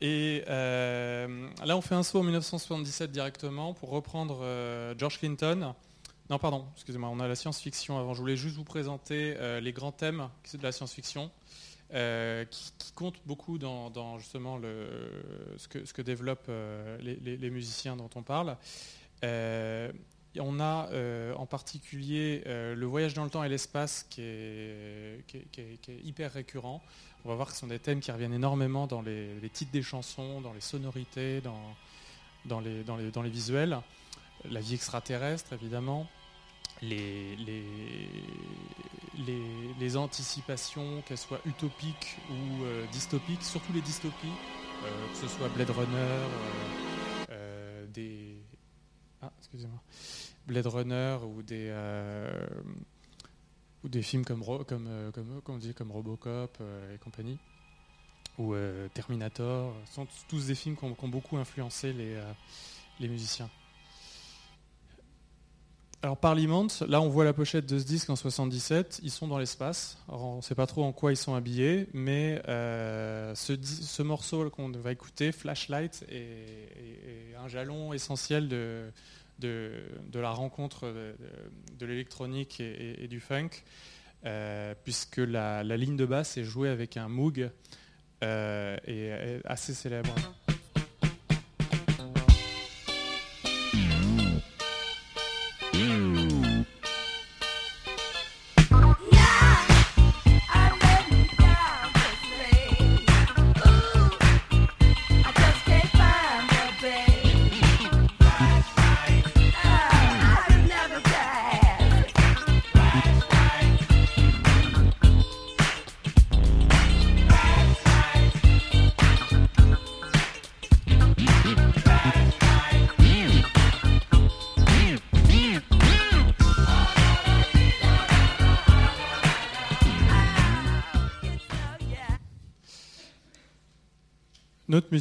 [0.00, 4.44] Et là, on fait un saut en 1977 directement pour reprendre
[4.98, 5.74] George Clinton.
[6.30, 8.14] Non, pardon, excusez-moi, on a la science-fiction avant.
[8.14, 11.30] Je voulais juste vous présenter les grands thèmes de la science-fiction.
[11.92, 14.58] Euh, qui, compte beaucoup dans, justement
[15.56, 18.56] ce, que, développent euh, les, musiciens dont on parle.
[20.36, 25.24] Euh, on a en particulier le voyage dans le temps et l'espace qui est,
[26.04, 26.82] hyper récurrent.
[27.24, 29.82] On va voir que ce sont des thèmes qui reviennent énormément dans les, titres des
[29.82, 31.40] chansons, dans les sonorités,
[32.44, 33.78] dans les visuels.
[34.50, 36.06] La vie extraterrestre, évidemment
[36.82, 37.36] les,
[39.96, 44.26] anticipations, qu'elles soient utopiques ou euh, dystopiques, surtout les dystopies,
[44.84, 46.18] euh, que ce soit Blade Runner,
[47.30, 48.36] euh, des.
[49.22, 49.80] Ah, excusez-moi.
[50.46, 51.72] Blade Runner ou des.
[53.84, 54.42] des films comme,
[55.58, 56.58] dit, comme Robocop
[56.94, 57.38] et compagnie,
[58.38, 58.54] ou
[58.94, 63.50] Terminator, sont tous des films qui ont, beaucoup influencé les, musiciens.
[66.04, 69.38] Alors Parliament, là on voit la pochette de ce disque en 77, ils sont dans
[69.38, 69.96] l'espace.
[70.08, 74.70] on ne sait pas trop en quoi ils sont habillés, mais euh, ce, morceau qu'on
[74.70, 78.92] va écouter, Flashlight, est, un jalon essentiel de,
[79.42, 80.92] la rencontre
[81.78, 83.50] de, l'électronique et, du funk,
[84.24, 87.50] euh, puisque la, ligne de basse est jouée avec un Moog
[88.22, 90.14] euh, et assez célèbre.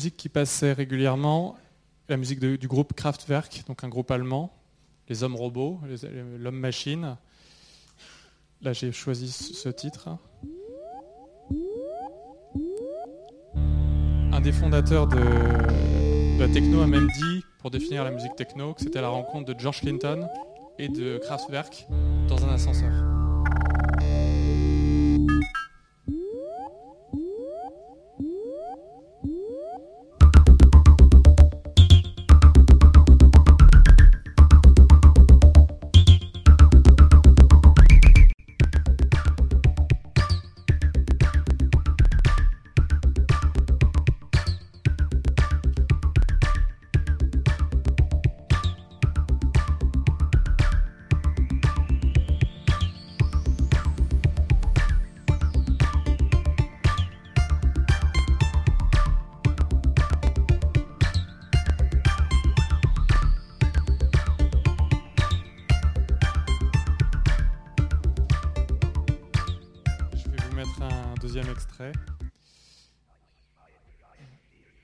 [0.03, 1.55] musique qui passait régulièrement,
[2.09, 4.53] la musique du groupe Kraftwerk, donc un groupe allemand,
[5.07, 5.79] les hommes robots,
[6.39, 7.15] l'homme machine.
[8.61, 10.09] Là, j'ai choisi ce titre.
[14.33, 18.73] Un des fondateurs de, de la techno a même dit, pour définir la musique techno,
[18.73, 20.27] que c'était la rencontre de George Clinton
[20.79, 21.87] et de Kraftwerk
[22.27, 23.12] dans un ascenseur.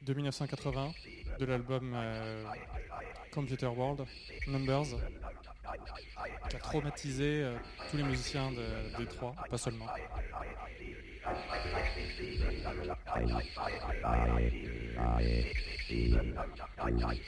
[0.10, 0.92] De 1980
[1.40, 2.44] de l'album euh,
[3.32, 4.06] Computer World
[4.48, 4.98] Numbers
[6.50, 7.56] qui a traumatisé euh,
[7.92, 9.86] tous les musiciens de Détroit, pas seulement.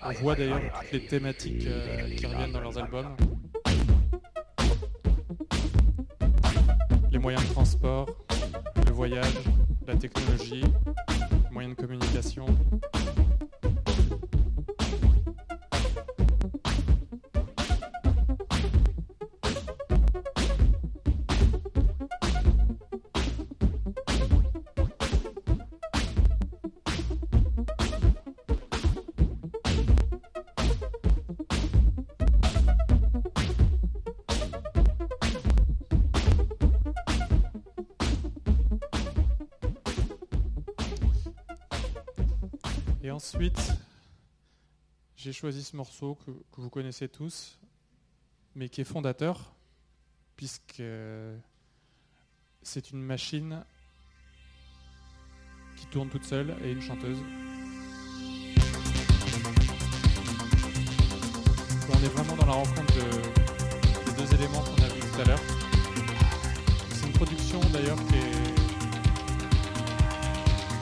[0.03, 3.15] On voit d'ailleurs toutes les thématiques euh, qui reviennent dans leurs albums.
[7.11, 8.09] Les moyens de transport,
[8.87, 9.35] le voyage,
[9.85, 10.63] la technologie,
[11.69, 12.81] communication.
[43.41, 43.73] Ensuite,
[45.15, 47.57] j'ai choisi ce morceau que, vous connaissez tous,
[48.53, 49.55] mais qui est fondateur,
[50.35, 50.83] puisque
[52.61, 53.63] c'est une machine
[55.75, 57.17] qui tourne toute seule et une chanteuse.
[61.89, 63.09] On est vraiment dans la rencontre de,
[64.05, 65.41] des deux éléments qu'on a vus tout à l'heure.
[66.91, 68.53] C'est une production d'ailleurs qui est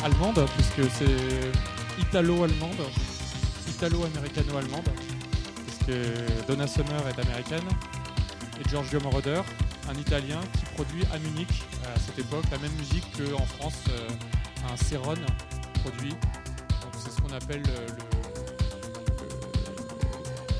[0.03, 2.85] allemande, puisque c'est italo-allemande,
[3.67, 4.89] italo-américano-allemande,
[5.65, 7.67] puisque Donna Summer est américaine,
[8.59, 9.41] et Giorgio Moroder,
[9.89, 14.07] un Italien qui produit à Munich à cette époque la même musique qu'en France euh,
[14.71, 15.15] un Céron
[15.83, 16.13] produit.
[16.97, 17.63] c'est ce qu'on appelle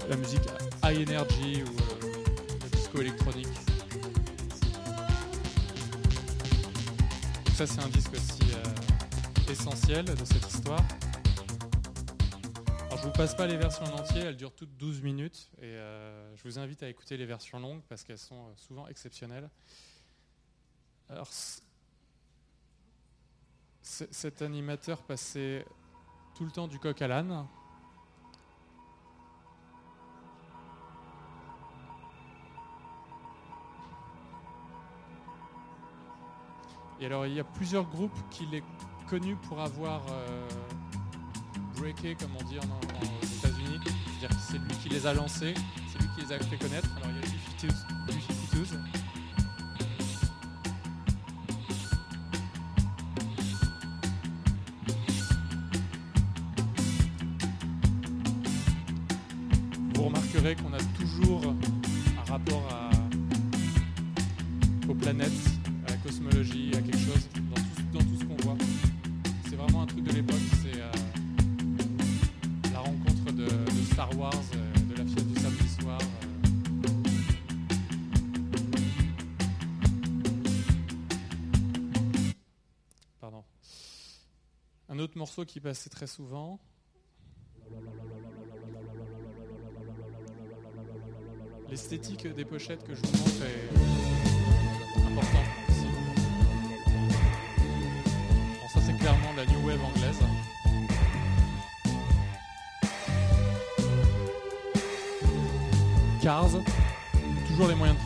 [0.10, 0.42] la musique
[0.84, 3.48] high energy ou euh, disco électronique.
[7.60, 10.82] ça c'est un disque aussi euh, essentiel de cette histoire.
[13.10, 16.44] Vous passe pas les versions en entier, elles durent toutes 12 minutes et euh, je
[16.44, 19.50] vous invite à écouter les versions longues parce qu'elles sont euh, souvent exceptionnelles.
[21.10, 21.28] Alors
[23.82, 25.66] cet animateur passait
[26.36, 27.48] tout le temps du coq à l'âne.
[37.00, 38.64] Et alors il y a plusieurs groupes qu'il est
[39.08, 40.48] connu pour avoir euh,
[42.20, 43.80] comme on dit aux États-Unis.
[44.20, 45.54] C'est-à-dire que c'est lui qui les a lancés,
[45.92, 46.90] c'est lui qui les a fait connaître.
[46.98, 47.70] Alors il y a les
[48.52, 48.80] 52
[59.94, 62.68] Vous remarquerez qu'on a toujours un rapport
[64.88, 65.60] aux planètes
[66.04, 67.30] cosmologie, à quelque chose
[85.20, 86.60] morceau qui passait très souvent.
[91.70, 95.46] L'esthétique des pochettes que je vous montre est importante.
[98.98, 100.20] clairement la new wave anglaise.
[106.22, 106.50] Cars,
[107.48, 108.06] toujours les moyens de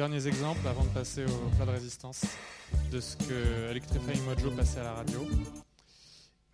[0.00, 2.24] derniers exemples avant de passer au plat de résistance
[2.90, 5.28] de ce que Electrifying Mojo passait à la radio.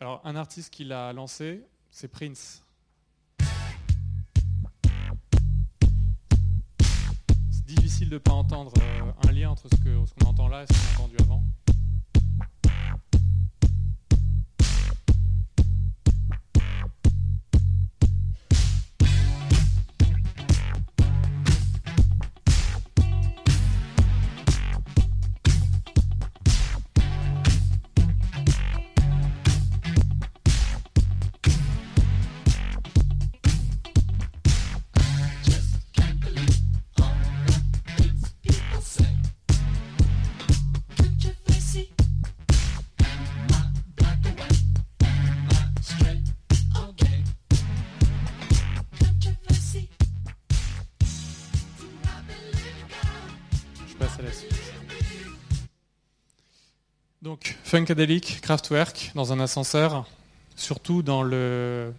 [0.01, 2.65] Alors, un artiste qui l'a lancé, c'est Prince.
[7.51, 10.65] C'est difficile de ne pas entendre euh, un lien entre ce qu'on ce entend là
[10.65, 11.43] et ce qu'on a entendu avant.
[57.77, 60.07] Funkadelic, Kraftwerk, dans un ascenseur,
[60.55, 61.93] surtout dans le,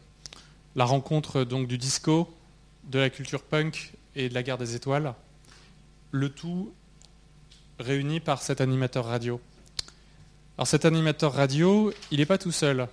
[0.75, 2.33] la rencontre donc du disco,
[2.85, 5.13] de la culture punk et de la guerre des étoiles,
[6.09, 6.73] le tout
[7.77, 9.39] réuni par cet animateur radio.
[10.57, 12.87] Alors cet animateur radio, il n'est pas tout seul,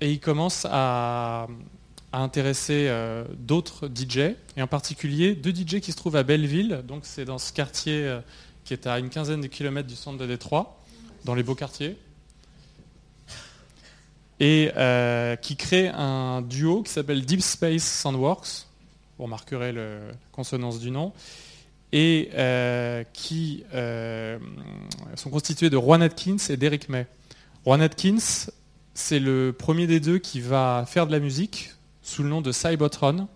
[0.00, 1.48] et il commence à,
[2.12, 7.00] intéresser euh, d'autres DJ, et en particulier deux DJ qui se trouvent à Belleville, donc
[7.02, 8.20] c'est dans ce quartier euh,
[8.62, 10.79] qui est à une quinzaine de kilomètres du centre de Détroit
[11.24, 11.96] dans les beaux quartiers,
[14.40, 18.66] et euh, qui crée un duo qui s'appelle Deep Space Soundworks,
[19.18, 19.98] vous remarquerez la
[20.32, 21.12] consonance du nom,
[21.92, 24.38] et euh, qui euh,
[25.16, 27.06] sont constitués de Juan Atkins et d'Eric May.
[27.66, 28.48] Juan Atkins,
[28.94, 32.50] c'est le premier des deux qui va faire de la musique sous le nom de
[32.50, 33.28] Cybotron.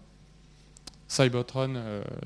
[1.09, 1.74] Cybotron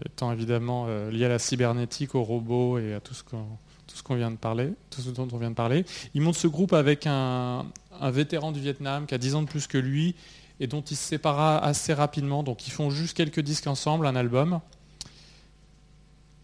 [0.06, 3.44] étant évidemment lié à la cybernétique, aux robots et à tout ce qu'on
[3.88, 5.84] tout ce qu'on vient de parler, tout ce dont on vient de parler.
[6.14, 7.66] Il monte ce groupe avec un,
[8.00, 10.14] vétéran du Vietnam qui a 10 ans de plus que lui
[10.60, 12.42] et dont il se sépara assez rapidement.
[12.42, 14.60] Donc ils font juste quelques disques ensemble, un album.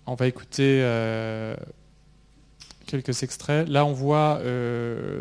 [0.06, 1.54] On va écouter euh,
[2.86, 3.68] quelques extraits.
[3.68, 4.40] Là, on voit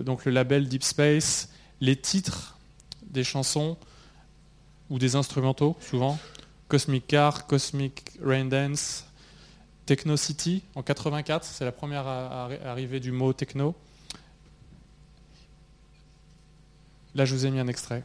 [0.03, 1.49] donc le label Deep Space,
[1.81, 2.57] les titres
[3.05, 3.77] des chansons
[4.89, 6.17] ou des instrumentaux, souvent.
[6.67, 9.05] Cosmic Car, Cosmic Rain Dance,
[9.85, 13.75] Techno City en 84, c'est la première arrivée du mot techno.
[17.15, 18.03] Là, je vous ai mis un extrait.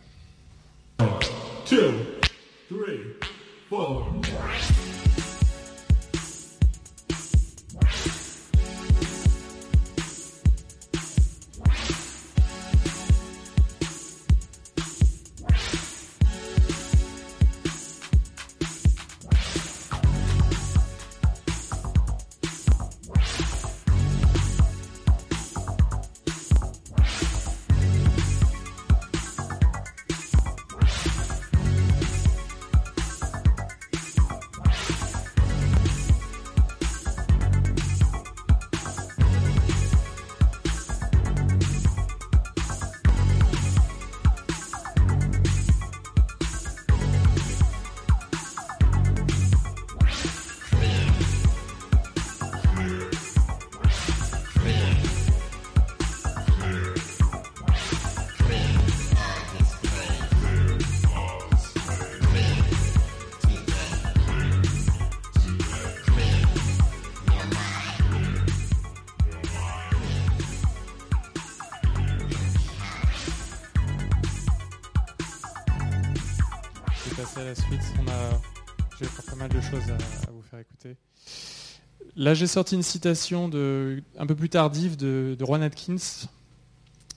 [82.29, 86.27] Là, j'ai sorti une citation de, un peu plus tardive de, de Ron Atkins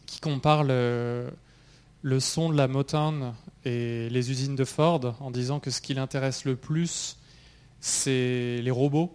[0.05, 1.29] qui compare le,
[2.21, 3.33] son de la Motown
[3.65, 7.17] et les usines de Ford en disant que ce qui l'intéresse le plus,
[7.81, 9.13] c'est les robots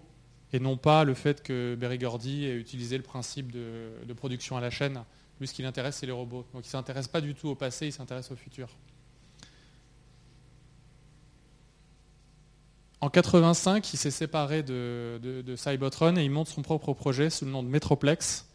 [0.53, 4.59] et non pas le fait que Berry Gordy ait utilisé le principe de, de production
[4.59, 5.03] à la chaîne.
[5.40, 6.44] Lui, ce qui l'intéresse, c'est les robots.
[6.53, 8.68] Donc il ne s'intéresse pas du tout au passé, il s'intéresse au futur.
[13.03, 17.51] En 85, il s'est séparé de, Cybotron et il monte son propre projet sous le
[17.51, 18.47] nom de Metroplex,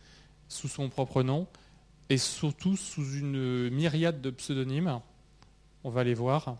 [0.50, 1.48] sous son propre nom,
[2.10, 5.00] et surtout sous une myriade de pseudonymes.
[5.84, 6.58] On va les voir.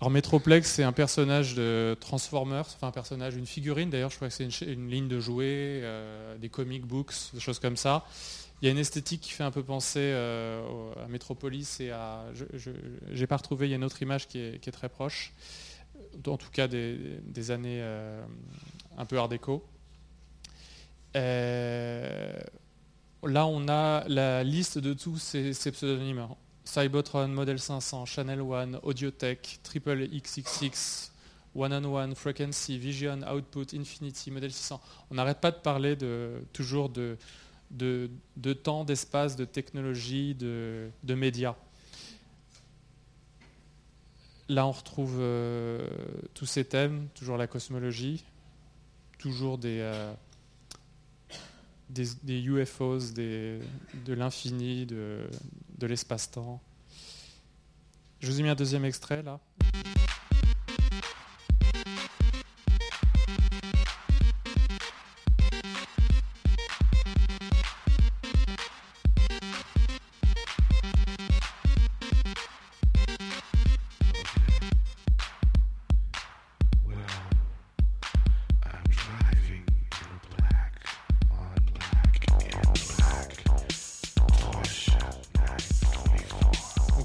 [0.00, 4.28] Alors Metroplex, c'est un personnage de Transformers, enfin un personnage, une figurine d'ailleurs, je crois
[4.28, 8.06] que c'est une, ligne de jouets, euh, des comic books, des choses comme ça.
[8.60, 12.24] Il y a une esthétique qui fait un peu penser euh, à Metropolis et à...
[12.32, 12.70] Je
[13.10, 15.32] n'ai pas retrouvé, il y a une autre image qui est très proche
[16.26, 18.24] en tout cas des, années euh,
[18.96, 19.64] un peu art déco.
[21.16, 22.38] Euh,
[23.22, 26.28] là, on a la liste de tous ces, pseudonymes.
[26.64, 31.12] Cybotron, Model 500, Channel One, Audiotech, Triple XXX,
[31.54, 34.80] One on One, Frequency, Vision, Output, Infinity, Model 600.
[35.10, 37.16] On n'arrête pas de parler de, toujours de,
[38.64, 41.54] temps, d'espace, de technologie, de médias.
[44.48, 45.88] Là, on retrouve euh,
[46.34, 48.24] tous ces thèmes, toujours la cosmologie,
[49.18, 50.12] toujours des, euh,
[52.28, 53.60] UFOs, de
[54.08, 55.26] l'infini, de,
[55.78, 56.60] de l'espace-temps.
[58.20, 59.40] Je vous ai mis un deuxième extrait là.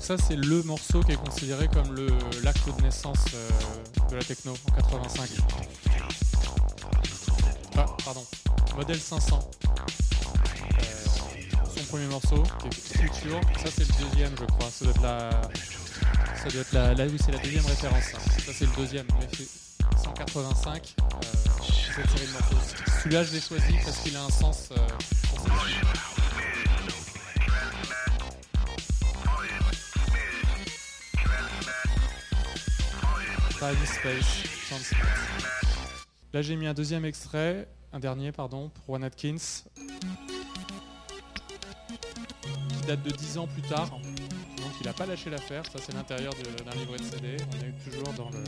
[0.02, 1.96] C'est le morceau qui est considéré comme
[2.44, 3.50] l'acte de naissance euh,
[4.10, 5.30] de la techno en 85.
[7.78, 8.26] Ah, pardon,
[8.76, 9.40] modèle 500.
[9.64, 10.84] Euh,
[11.78, 13.40] son premier morceau, qui est Future.
[13.64, 14.70] Ça, c'est le deuxième, je crois.
[14.72, 15.42] Ça doit être la.
[16.36, 18.04] Ça doit être la, oui, c'est la deuxième référence.
[18.04, 19.06] Ça, c'est le deuxième.
[19.20, 20.96] Mais c'est 185.
[21.00, 21.28] Euh.
[23.04, 24.70] Celui-là, je l'ai choisi parce qu'il a un sens
[33.62, 34.44] Space,
[36.34, 39.36] Là, j'ai mis un deuxième extrait, un dernier, pardon, pour One Atkins,
[42.70, 43.92] qui date de 10 ans plus tard.
[43.92, 45.64] Donc, il n'a pas lâché l'affaire.
[45.68, 47.38] Ça, c'est l'intérieur d'un livret de CD.
[47.54, 48.44] On est toujours dans le,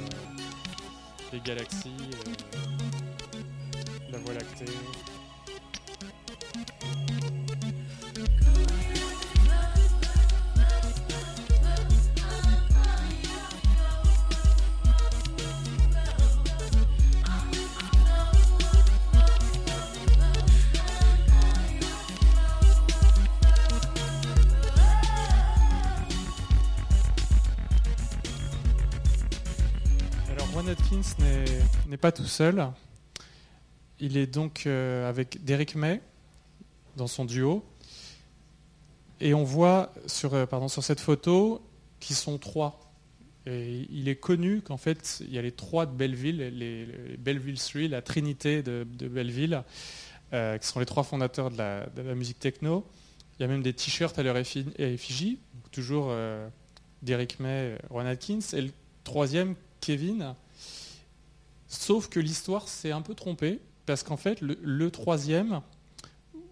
[1.31, 3.37] les galaxies, euh,
[4.11, 4.65] la Voie lactée.
[31.93, 32.71] N'est pas tout seul.
[33.99, 36.01] Il est donc euh, avec Derek May
[36.97, 37.63] dans son duo.
[39.21, 41.61] Et on voit sur, euh, pardon, sur cette photo
[41.99, 42.91] qu'ils sont trois.
[43.45, 47.59] Et il est connu qu'en fait, il y a les trois de Belleville, les, Belleville
[47.59, 49.61] 3, la trinité de, Belleville,
[50.33, 52.87] euh, qui sont les trois fondateurs de la, musique techno.
[53.37, 55.37] Il y a même des t-shirts à leur effigie,
[55.71, 56.11] toujours
[57.03, 58.39] Derek May, Ron Atkins.
[58.53, 58.71] Et le
[59.03, 60.35] troisième, Kevin.
[61.73, 65.61] Sauf que l'histoire s'est un peu trompée, parce qu'en fait, le, troisième,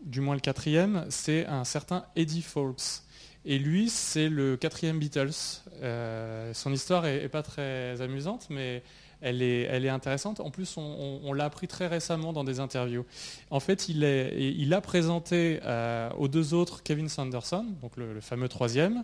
[0.03, 3.03] du moins le quatrième, c'est un certain Eddie Fawkes.
[3.45, 5.61] Et lui, c'est le quatrième Beatles.
[5.83, 8.81] Euh, son histoire est, pas très amusante, mais
[9.21, 10.39] elle est, elle est intéressante.
[10.39, 13.05] En plus, on, l'a appris très récemment dans des interviews.
[13.51, 18.15] En fait, il, est, il a présenté euh, aux deux autres Kevin Sanderson, donc le,
[18.15, 19.03] le fameux troisième,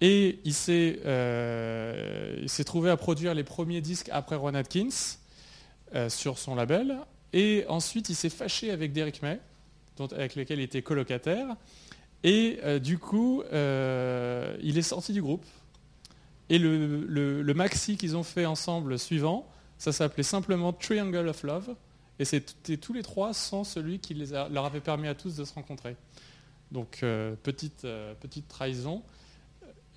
[0.00, 4.88] et euh, il s'est trouvé à produire les premiers disques après Ron Atkins
[5.94, 6.96] euh, sur son label.
[7.32, 9.40] Et ensuite, il s'est fâché avec Derek May,
[9.98, 11.56] avec lequel il était colocataire.
[12.24, 15.44] Et euh, du coup, il est sorti du groupe.
[16.48, 21.74] Et le, maxi qu'ils ont fait ensemble suivant, ça s'appelait simplement Triangle of Love.
[22.18, 25.52] Et c'était tous les trois sans celui qui leur avait permis à tous de se
[25.52, 25.96] rencontrer.
[26.72, 27.04] Donc,
[27.42, 27.86] petite,
[28.20, 29.02] petite trahison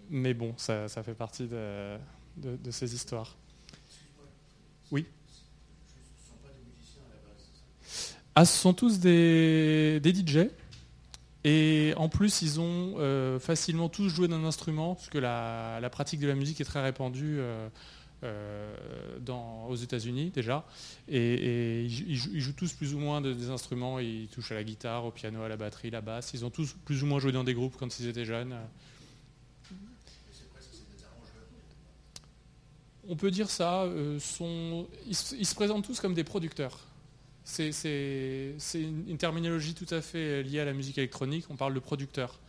[0.10, 1.98] mais bon, ça, fait partie de,
[2.72, 3.38] ces histoires.
[4.92, 5.06] Oui
[8.42, 10.48] ah, ce sont tous des, DJ.
[11.44, 16.22] Et en plus, ils ont euh, facilement tous joué d'un instrument, parce que la, pratique
[16.22, 17.68] de la musique est très répandue euh,
[18.24, 20.66] euh, aux États-Unis déjà.
[21.10, 24.00] Et, ils, jouent, tous plus ou moins des instruments.
[24.00, 26.32] Ils touchent à la guitare, au piano, à la batterie, à la basse.
[26.34, 28.56] Ils ont tous plus ou moins joué dans des groupes quand ils étaient jeunes.
[33.10, 34.20] on peut dire ça, euh,
[35.08, 36.80] ils, se présentent tous comme des producteurs.
[37.44, 37.72] C'est
[38.76, 41.46] une, terminologie tout à fait liée à la musique électronique.
[41.50, 42.40] On parle de producteurs.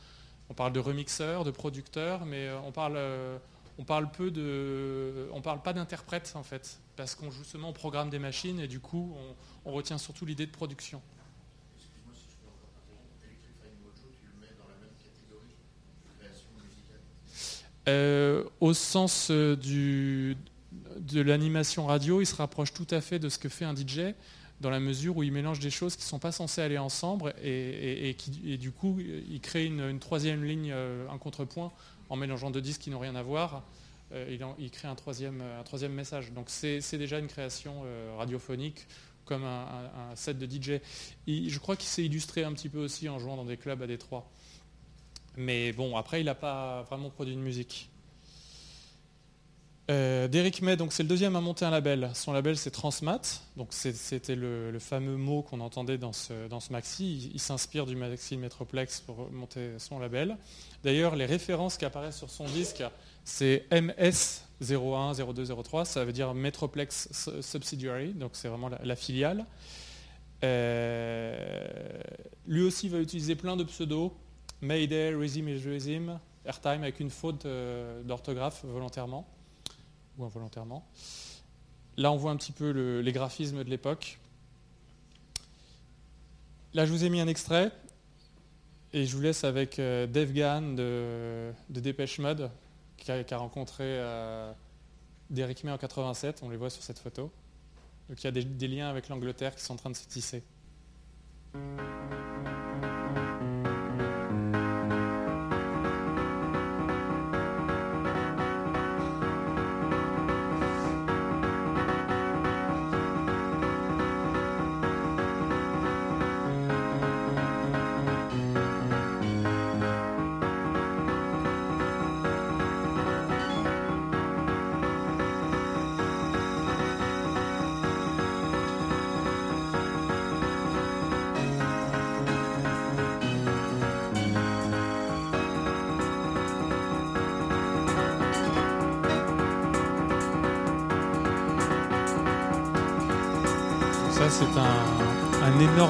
[0.50, 3.38] On parle de remixeurs, de producteurs, mais euh, on parle, euh,
[3.78, 7.72] on parle peu de, on parle pas d'interprètes en fait, parce qu'on joue seulement au
[7.72, 9.16] programme des machines et du coup
[9.64, 11.00] on, retient surtout l'idée de production.
[18.60, 20.36] au sens du,
[21.00, 24.14] de l'animation radio, il se rapproche tout à fait de ce que fait un DJ
[24.60, 27.34] dans la mesure où il mélange des choses qui ne sont pas censées aller ensemble
[27.42, 31.72] et, qui, du coup il crée une, troisième ligne, euh, un contrepoint
[32.08, 33.64] en mélangeant deux disques qui n'ont rien à voir.
[34.12, 36.32] Euh, il, crée un troisième, un troisième message.
[36.32, 38.86] Donc c'est déjà une création euh, radiophonique
[39.24, 40.80] comme un, set de DJ.
[41.28, 43.86] je crois qu'il s'est illustré un petit peu aussi en jouant dans des clubs à
[43.86, 44.28] Détroit.
[45.36, 47.89] Mais bon, après il n'a pas vraiment produit de musique.
[49.90, 52.10] Euh, Derek May, c'est le deuxième à monter un label.
[52.14, 57.30] Son label c'est Transmat, c'était le, fameux mot qu'on entendait dans ce, maxi.
[57.34, 60.36] Il, s'inspire du maxi Metroplex pour monter son label.
[60.84, 62.84] D'ailleurs, les références qui apparaissent sur son disque,
[63.24, 67.08] c'est MS 01, 02, 03, ça veut dire Metroplex
[67.40, 69.44] Subsidiary, donc c'est vraiment la, filiale.
[70.44, 71.66] Euh,
[72.46, 74.12] lui aussi va utiliser plein de pseudos,
[74.60, 79.26] Mayday, Resim et Resim, Airtime avec une faute euh, d'orthographe volontairement
[80.24, 80.86] involontairement.
[81.96, 84.18] Là, on voit un petit peu les graphismes de l'époque.
[86.72, 87.72] Là, je vous ai mis un extrait
[88.92, 92.50] et je vous laisse avec euh, Dave Gahan de, Dépêche Mode
[92.96, 94.52] qui a, rencontré euh,
[95.30, 96.40] Derek May en 87.
[96.42, 97.30] On les voit sur cette photo.
[98.08, 100.42] Donc il y a des liens avec l'Angleterre qui sont en train de se tisser.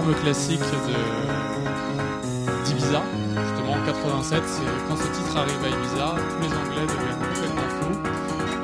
[0.01, 0.61] Un, énorme classique
[2.65, 3.03] d'Ibiza,
[3.47, 4.43] justement en 87.
[4.89, 7.99] Quand ce titre arrive à Ibiza, tous les Anglais deviennent complètement fous.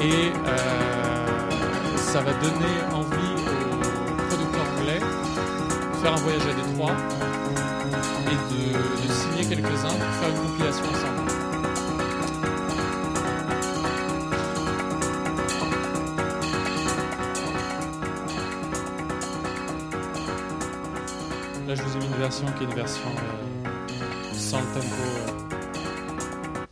[0.00, 6.96] Et euh, ça va donner envie aux producteurs anglais de faire un voyage à Détroit
[8.26, 11.35] et de, de signer quelques-uns pour faire une compilation ensemble.
[22.28, 26.66] Qui est une version euh, sans le tempo.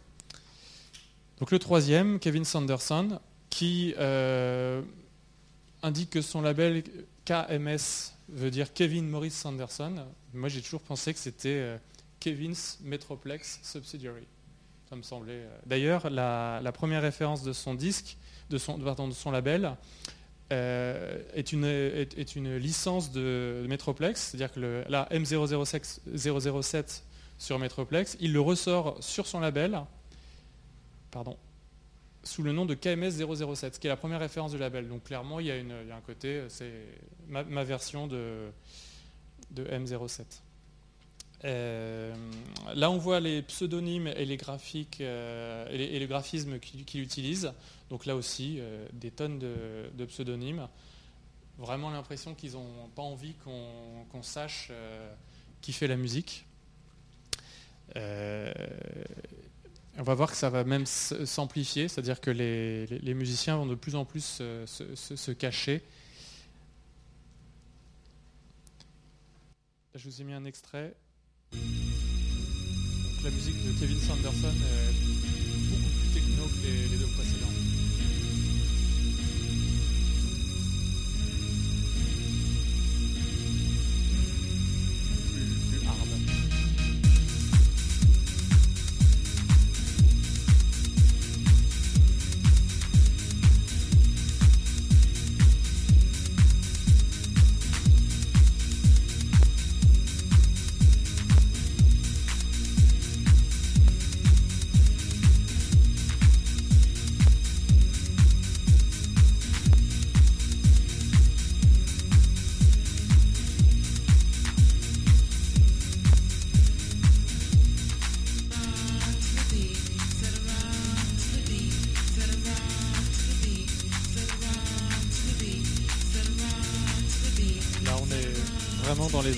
[1.38, 3.94] Donc le troisième, Kevin Sanderson, qui
[5.82, 6.82] indique que son label
[7.24, 9.94] KMS veut dire Kevin Maurice Sanderson.
[10.32, 11.78] Moi j'ai toujours pensé que c'était
[12.18, 14.26] Kevin's Metroplex Subsidiary.
[14.88, 15.46] Ça me semblait.
[15.66, 18.16] D'ailleurs, la, première référence de son disque,
[18.50, 19.76] de son, de son label,
[20.52, 27.02] euh, est, une, est, une, licence de, Metroplex, c'est-à-dire que la M007
[27.38, 29.80] sur Metroplex, il le ressort sur son label,
[31.10, 31.36] pardon,
[32.22, 34.88] sous le nom de KMS 007, ce qui est la première référence du label.
[34.88, 36.72] Donc clairement, il y a, un côté, c'est
[37.28, 38.50] ma, version de,
[39.50, 40.24] de M07.
[41.44, 42.14] Euh,
[42.74, 47.52] là, on voit les pseudonymes et les graphiques euh, et, les, graphismes qu'il utilise.
[47.94, 50.66] Donc là aussi, euh, des tonnes de, pseudonymes.
[51.58, 54.72] Vraiment l'impression qu'ils n'ont pas envie qu'on sache
[55.60, 56.44] qui fait la musique.
[57.94, 58.02] on
[60.02, 64.04] va voir que ça va même s'amplifier, c'est-à-dire que les, musiciens vont de plus en
[64.04, 65.84] plus se cacher.
[69.94, 70.96] Je vous ai mis un extrait
[73.22, 77.53] la musique de Kevin Sanderson est beaucoup plus techno que les deux précédents.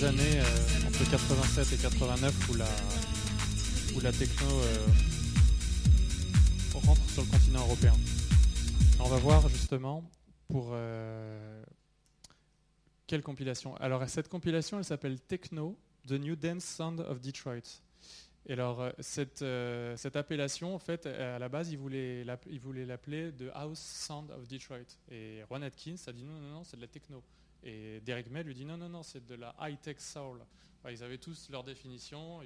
[0.04, 2.66] Années euh, entre 87 et 89 où la,
[3.94, 4.86] où la techno euh,
[6.74, 7.94] rentre sur le continent européen.
[9.00, 10.04] On va voir justement
[10.48, 11.62] pour euh,
[13.06, 13.76] quelle compilation.
[13.76, 17.80] Alors cette compilation, elle s'appelle Techno, The New Dance Sound of Detroit.
[18.48, 19.44] Et alors cette,
[19.96, 24.98] cette appellation, en fait, à la base, il voulait l'appeler The House Sound of Detroit.
[25.10, 27.22] Et Ron Atkins a dit non, non, non, c'est de la techno.
[27.62, 30.44] Et Derek May lui dit non, non, non, c'est de la high-tech soul.
[30.88, 32.40] ils avaient tous leur définition.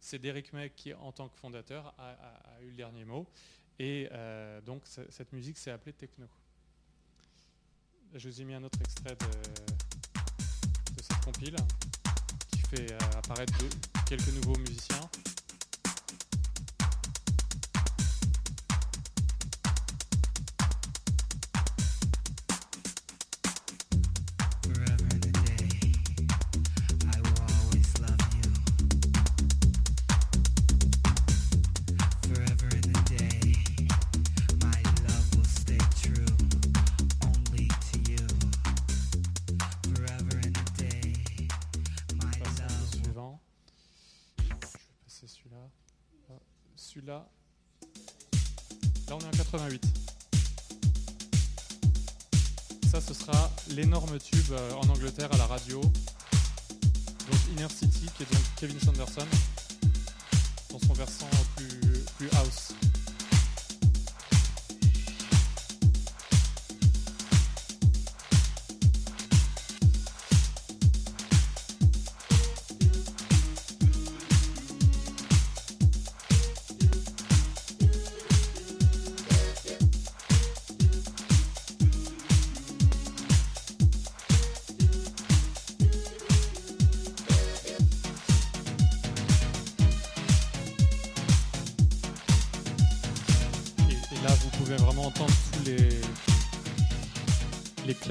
[0.00, 3.26] C'est Derek May qui, en tant que fondateur, a, eu le dernier mot.
[3.78, 6.26] Et euh, donc, cette musique s'est appelée techno.
[8.14, 11.56] Je vous ai mis un autre extrait de, cette compile
[12.48, 13.52] qui fait euh, apparaître
[14.06, 15.00] quelques nouveaux musiciens.
[49.54, 49.84] 88.
[52.90, 55.80] Ça, ce sera l'énorme tube euh, en Angleterre à la radio.
[55.80, 59.26] Donc Inner City, qui est donc Kevin Sanderson,
[60.70, 61.28] dans son versant
[62.18, 62.72] plus house.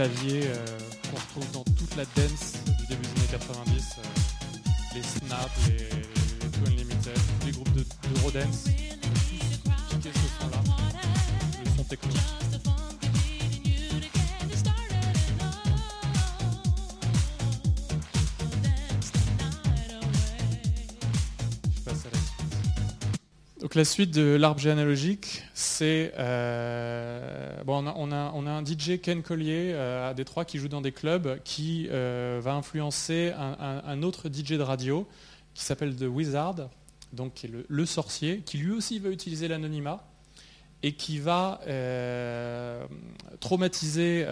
[0.03, 0.65] Claviers euh,
[1.09, 4.01] qu'on retrouve dans toute la dance du début des années 90, euh,
[4.95, 10.61] les Snap, les, les Unlimited, les groupes de, de Rodance, tous piquer ce son-là,
[11.63, 12.43] le.
[23.61, 27.12] Donc la suite de l'arbre généalogique, c'est euh,
[27.67, 31.87] on, a, un DJ Ken Collier euh, à Détroit qui joue dans des clubs, qui
[31.91, 35.07] euh, va influencer un, autre DJ de radio
[35.53, 36.69] qui s'appelle The Wizard,
[37.11, 40.05] donc qui est le, sorcier, qui lui aussi va utiliser l'anonymat
[40.81, 41.61] et qui va
[43.39, 44.25] traumatiser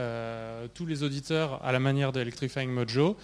[0.74, 3.18] tous les auditeurs à la manière d'Electrifying Mojo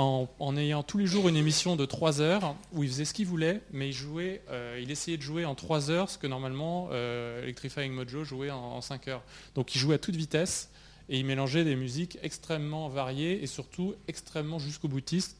[0.00, 3.26] en, ayant tous les jours une émission de 3 heures où il faisait ce qu'il
[3.26, 6.88] voulait, mais il, jouait, euh, il essayait de jouer en 3 heures ce que normalement
[6.92, 9.22] euh, Electrifying Mojo jouait en, 5 heures.
[9.54, 10.70] Donc il jouait à toute vitesse
[11.10, 15.36] et il mélangeait des musiques extrêmement variées et surtout extrêmement jusqu'au boutiste,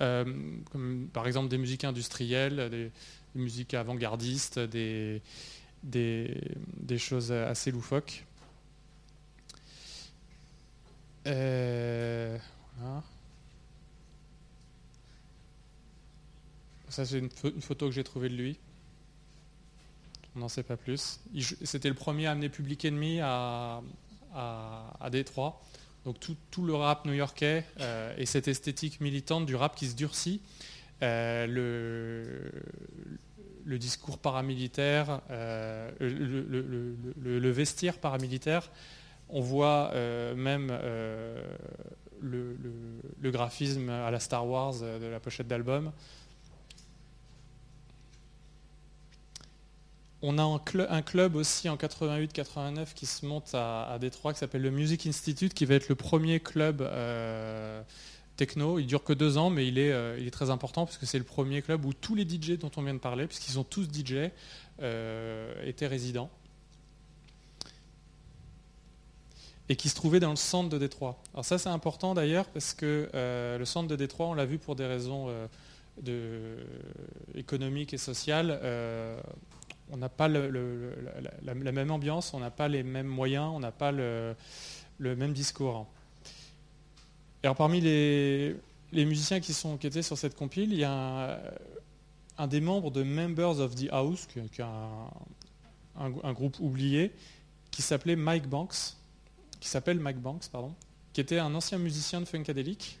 [0.00, 0.24] euh,
[0.72, 2.90] comme par exemple des musiques industrielles, des,
[3.36, 5.20] musiques avant-gardistes, des,
[5.82, 8.24] des, choses assez loufoques.
[16.94, 17.28] Ça, c'est une,
[17.60, 18.56] photo que j'ai trouvée de lui.
[20.36, 21.18] On n'en sait pas plus.
[21.64, 23.80] C'était le premier à amener Public Enemy à,
[25.10, 25.60] Détroit.
[26.04, 30.40] Donc tout, le rap new-yorkais euh, et cette esthétique militante du rap qui se durcit.
[31.02, 31.48] Euh,
[33.64, 38.70] le, discours paramilitaire, euh, le, vestiaire paramilitaire.
[39.30, 39.90] On voit
[40.36, 40.70] même
[42.20, 45.90] le, graphisme à la Star Wars de la pochette d'album.
[50.26, 54.70] On a un, club aussi en 88-89 qui se monte à, Détroit qui s'appelle le
[54.70, 57.82] Music Institute qui va être le premier club euh,
[58.38, 58.78] techno.
[58.78, 61.04] Il dure que deux ans mais il est, euh, il est très important parce que
[61.04, 63.64] c'est le premier club où tous les DJ dont on vient de parler, puisqu'ils sont
[63.64, 64.30] tous DJ,
[64.80, 66.30] euh, étaient résidents.
[69.68, 71.22] Et qui se trouvaient dans le centre de Détroit.
[71.34, 74.74] Alors ça c'est important d'ailleurs parce que le centre de Détroit, on l'a vu pour
[74.74, 75.28] des raisons
[77.34, 78.58] économiques et sociales
[79.90, 83.92] on n'a pas la, même ambiance, on n'a pas les mêmes moyens, on n'a pas
[83.92, 84.34] le,
[84.98, 85.86] même discours.
[87.42, 88.56] alors parmi les,
[88.92, 91.40] musiciens qui, sont, qui étaient sur cette compile, il y a
[92.38, 94.64] un, des membres de Members of the House, qui, est
[95.96, 97.12] un, groupe oublié,
[97.70, 98.96] qui s'appelait Mike Banks,
[99.60, 100.74] qui s'appelle Mike Banks, pardon,
[101.12, 102.98] qui était un ancien musicien de Funkadelic,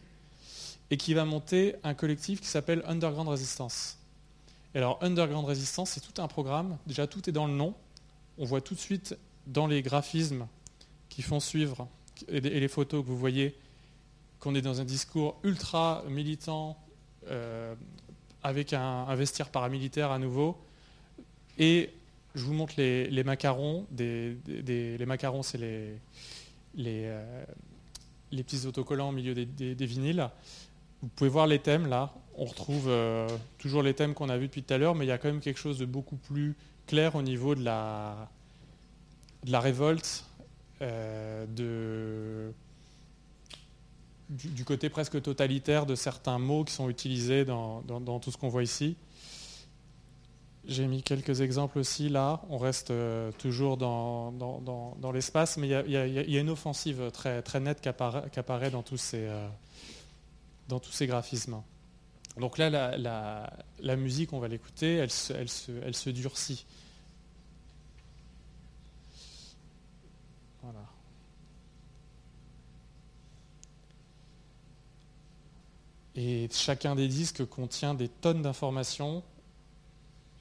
[0.90, 3.98] et qui va monter un collectif qui s'appelle Underground Resistance
[4.74, 6.78] alors, Underground Resistance, c'est tout un programme.
[6.86, 7.74] Déjà, tout est dans le nom.
[8.38, 9.16] On voit tout de suite
[9.46, 10.48] dans les graphismes
[11.08, 11.86] qui font suivre
[12.28, 13.56] et les photos que vous voyez
[14.40, 16.76] qu'on est dans un discours ultra militant
[17.30, 17.74] euh,
[18.42, 20.58] avec un, vestiaire paramilitaire à nouveau.
[21.58, 21.90] Et
[22.34, 23.86] je vous montre les, macarons.
[23.96, 25.98] les macarons, c'est les,
[26.78, 27.44] euh,
[28.32, 30.28] les, petits autocollants au milieu des vinyles.
[31.00, 32.12] Vous pouvez voir les thèmes là.
[32.36, 33.28] On retrouve euh,
[33.58, 35.28] toujours les thèmes qu'on a vus depuis tout à l'heure, mais il y a quand
[35.28, 36.56] même quelque chose de beaucoup plus
[36.86, 38.28] clair au niveau de la,
[39.52, 40.24] révolte,
[40.82, 41.46] euh,
[44.28, 47.82] du, côté presque totalitaire de certains mots qui sont utilisés dans,
[48.20, 48.96] tout ce qu'on voit ici.
[50.66, 52.42] J'ai mis quelques exemples aussi là.
[52.48, 54.32] On reste euh, toujours dans,
[55.12, 59.28] l'espace, mais il y, a, une offensive très, nette qui apparaît, dans tous ces
[61.06, 61.62] graphismes.
[62.38, 62.68] Donc là,
[62.98, 66.66] la, musique, on va l'écouter, elle se, durcit.
[70.62, 70.80] Voilà.
[76.16, 79.22] Et chacun des disques contient des tonnes d'informations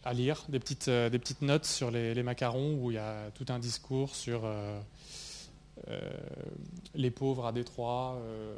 [0.03, 1.09] à lire, des petites, euh,
[1.41, 4.79] notes sur les, macarons où il y a tout un discours sur euh,
[6.95, 8.55] les pauvres à Détroit, euh,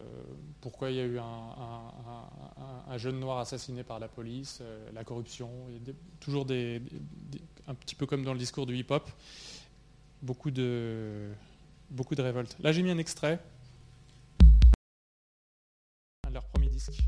[0.61, 5.49] pourquoi il y a eu un, jeune noir assassiné par la police, euh, la corruption,
[6.19, 6.81] toujours des,
[7.67, 9.09] un petit peu comme dans le discours du hip-hop,
[10.21, 11.31] beaucoup de,
[11.89, 12.55] beaucoup de révoltes.
[12.59, 13.39] Là j'ai mis un extrait,
[16.27, 16.99] de leur premier disque.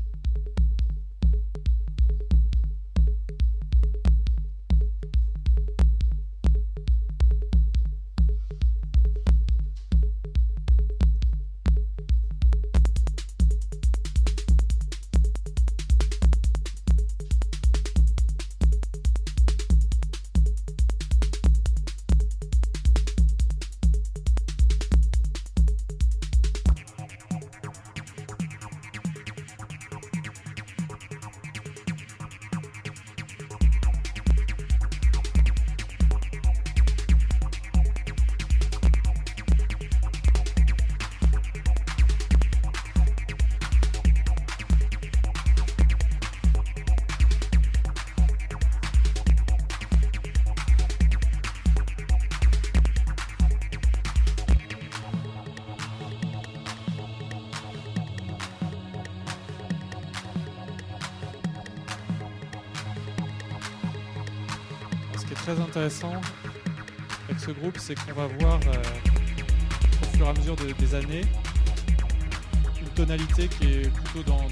[65.54, 66.12] Très intéressant
[67.26, 71.22] avec ce groupe, c'est qu'on va voir au fur et à mesure des années
[72.82, 74.46] une tonalité qui est plutôt dans,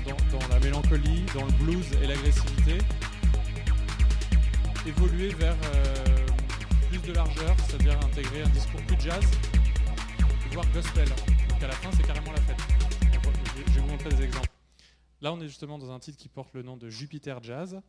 [0.49, 2.79] la mélancolie, dans le blues et l'agressivité,
[4.87, 5.55] évoluer vers
[6.89, 9.25] plus de largeur, c'est-à-dire intégrer un discours plus jazz,
[10.53, 11.09] voire gospel.
[11.51, 12.63] Donc à la fin, c'est carrément la fête.
[13.69, 14.49] Je vais vous montrer des exemples.
[15.21, 17.83] Là, on est justement dans un titre qui porte le nom de Jupiter Jazz.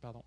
[0.00, 0.24] Pardon.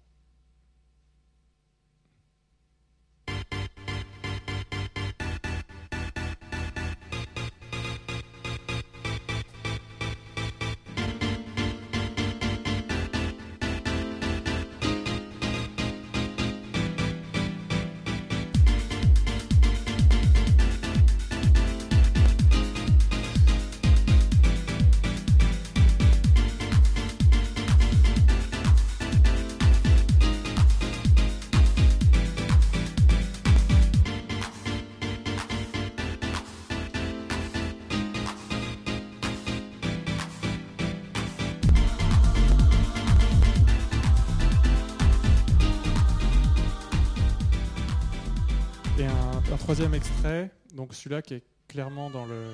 [49.83, 52.45] Troisième extrait, donc celui-là qui est clairement dans le,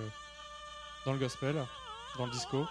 [1.05, 1.53] dans le gospel,
[2.17, 2.65] dans le disco.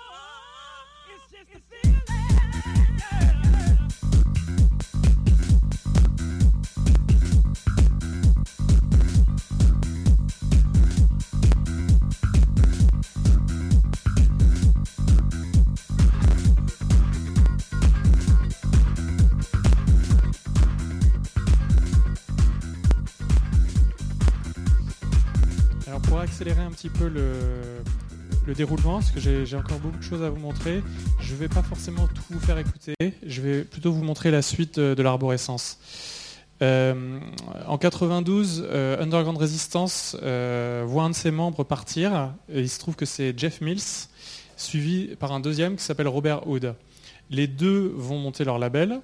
[26.20, 30.40] Accélérer un petit peu le, déroulement, parce que j'ai encore beaucoup de choses à vous
[30.40, 30.82] montrer.
[31.20, 32.94] Je ne vais pas forcément tout vous faire écouter,
[33.26, 35.78] je vais plutôt vous montrer la suite de, l'arborescence.
[36.60, 37.20] Euh,
[37.66, 42.96] en 92, euh, Underground Resistance euh, voit un de ses membres partir, il se trouve
[42.96, 44.08] que c'est Jeff Mills,
[44.56, 46.74] suivi par un deuxième qui s'appelle Robert Hood.
[47.30, 49.00] Les deux vont monter leur label.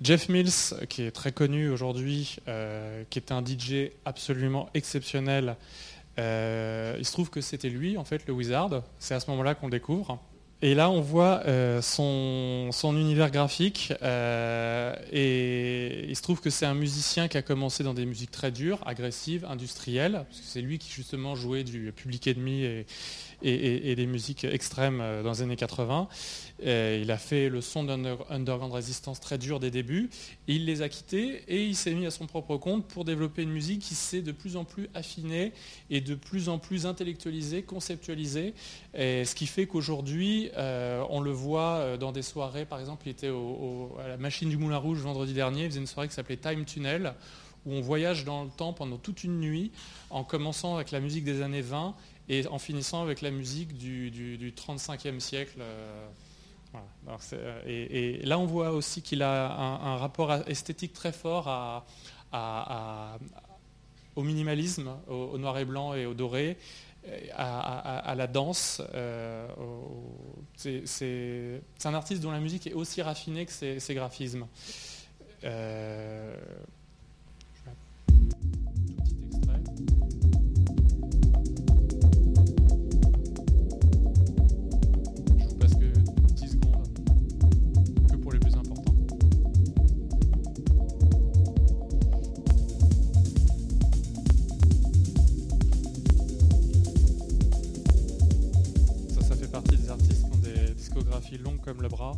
[0.00, 2.36] Jeff Mills, qui est très connu aujourd'hui,
[3.10, 5.56] qui est un DJ absolument exceptionnel,
[6.18, 8.82] euh, il se trouve que c'était lui, en fait, le wizard.
[8.98, 10.20] C'est à ce moment-là qu'on découvre.
[10.62, 13.92] Et là, on voit euh, son, univers graphique.
[14.02, 18.30] Euh, et il se trouve que c'est un musicien qui a commencé dans des musiques
[18.30, 20.24] très dures, agressives, industrielles.
[20.28, 22.86] Parce que c'est lui qui, justement, jouait du Public Enemy et,
[23.44, 26.08] et, des musiques extrêmes euh, dans les années 80.
[26.62, 30.10] il a fait le son d'Underground Resistance très dur des débuts.
[30.48, 33.52] il les a quittés et il s'est mis à son propre compte pour développer une
[33.52, 35.52] musique qui s'est de plus en plus affinée
[35.90, 38.54] et de plus en plus intellectualisée, conceptualisée.
[38.94, 42.64] ce qui fait qu'aujourd'hui, euh, on le voit euh, dans des soirées.
[42.64, 45.64] Par exemple, il était à la machine du Moulin Rouge vendredi dernier.
[45.64, 47.14] Il faisait une soirée qui s'appelait Time Tunnel
[47.66, 49.72] où on voyage dans le temps pendant toute une nuit,
[50.10, 51.94] en commençant avec la musique des années 20
[52.28, 55.58] et en finissant avec la musique du, du, 35e siècle.
[55.60, 56.08] Euh,
[57.32, 61.84] euh, et, là, on voit aussi qu'il a un, rapport esthétique très fort
[64.16, 66.56] au minimalisme, au, noir et blanc et au doré,
[67.34, 68.82] à, la danse.
[68.94, 69.46] Euh,
[70.56, 74.46] c'est un artiste dont la musique est aussi raffinée que ses, graphismes.
[101.38, 102.12] Long comme le bras.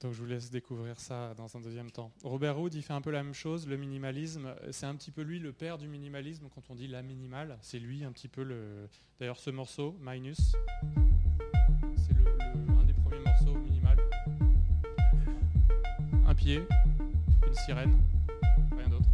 [0.00, 2.12] Donc je vous laisse découvrir ça dans un deuxième temps.
[2.22, 4.54] Robert Hood, il fait un peu la même chose, le minimalisme.
[4.70, 7.56] C'est un petit peu lui le père du minimalisme quand on dit la minimale.
[7.62, 8.88] C'est lui un petit peu le...
[9.18, 10.54] D'ailleurs ce morceau, Minus,
[11.96, 12.12] c'est
[12.78, 13.98] un des premiers morceaux minimal.
[16.26, 16.62] Un pied,
[17.46, 17.98] une sirène,
[18.76, 19.08] rien d'autre.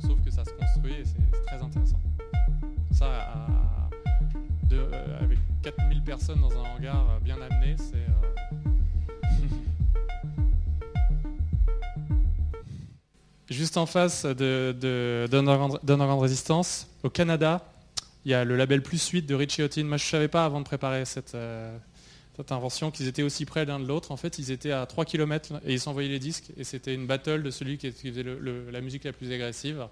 [0.00, 2.00] Sauf que ça se construit et c'est très intéressant.
[2.92, 3.46] Ça,
[6.00, 7.96] 4000 personnes dans un hangar euh, bien amené, c'est...
[7.96, 8.08] Euh,
[13.48, 17.64] Juste en face de, d'Underground Resistance, au Canada,
[18.24, 19.84] il y a le label Plus 8 de Richie Houghton.
[19.84, 21.36] Moi, je ne savais pas avant de préparer cette,
[22.36, 24.12] cette invention qu'ils étaient aussi près l'un de l'autre.
[24.12, 26.52] En fait, ils étaient à 3 km et ils s'envoyaient les disques.
[26.56, 28.24] Et c'était une battle de celui qui faisait
[28.70, 29.88] la musique la plus agressive.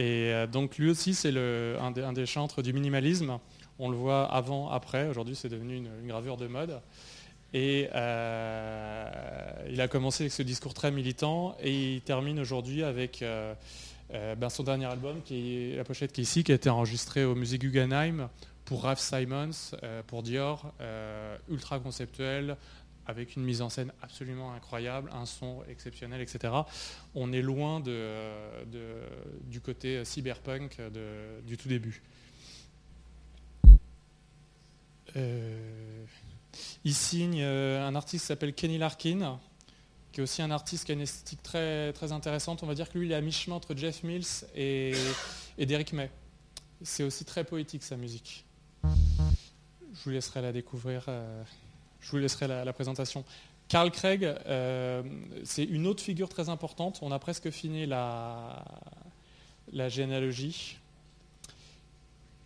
[0.00, 3.38] Et donc, lui aussi, c'est un, un, des chantres du minimalisme.
[3.78, 5.08] On le voit avant, après.
[5.08, 6.80] Aujourd'hui, c'est devenu une, gravure de mode.
[7.54, 9.08] Et, euh,
[9.70, 13.24] il a commencé avec ce discours très militant et il termine aujourd'hui avec
[14.10, 17.24] ben, son dernier album, qui est la pochette qui est ici, qui a été enregistré
[17.24, 18.28] au musée Guggenheim
[18.64, 19.76] pour Ralph Simons,
[20.08, 20.72] pour Dior,
[21.48, 22.56] ultra conceptuel,
[23.08, 26.52] avec une mise en scène absolument incroyable, un son exceptionnel, etc.
[27.14, 30.76] On est loin du côté cyberpunk
[31.46, 32.02] du tout début.
[35.16, 36.04] Euh,
[36.84, 39.38] il signe euh, un artiste qui s'appelle Kenny Larkin,
[40.12, 42.62] qui est aussi un artiste qui a une esthétique très, très intéressante.
[42.62, 44.92] On va dire que lui, il est à mi-chemin entre Jeff Mills et,
[45.58, 46.10] et Derek May.
[46.82, 48.44] C'est aussi très poétique sa musique.
[48.84, 51.04] Je vous laisserai la découvrir.
[51.08, 51.42] Euh,
[52.00, 53.24] je vous laisserai la, présentation.
[53.66, 54.34] Carl Craig,
[55.44, 57.00] c'est une autre figure très importante.
[57.02, 58.64] On a presque fini la,
[59.72, 60.78] la généalogie.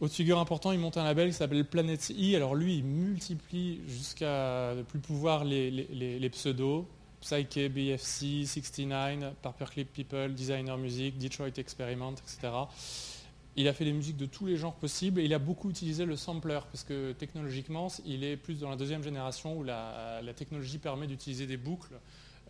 [0.03, 2.34] Autre figure importante, il monte un label qui s'appelle Planet E.
[2.34, 6.84] Alors lui, il multiplie jusqu'à ne plus pouvoir les, pseudos.
[7.20, 12.53] Psyche, BFC, 69, Paperclip People, Designer Music, Detroit Experiment, etc.
[13.55, 16.05] Il a fait des musiques de tous les genres possibles et il a beaucoup utilisé
[16.05, 20.78] le sampler parce que technologiquement, il est plus dans la deuxième génération où la, technologie
[20.78, 21.94] permet d'utiliser des boucles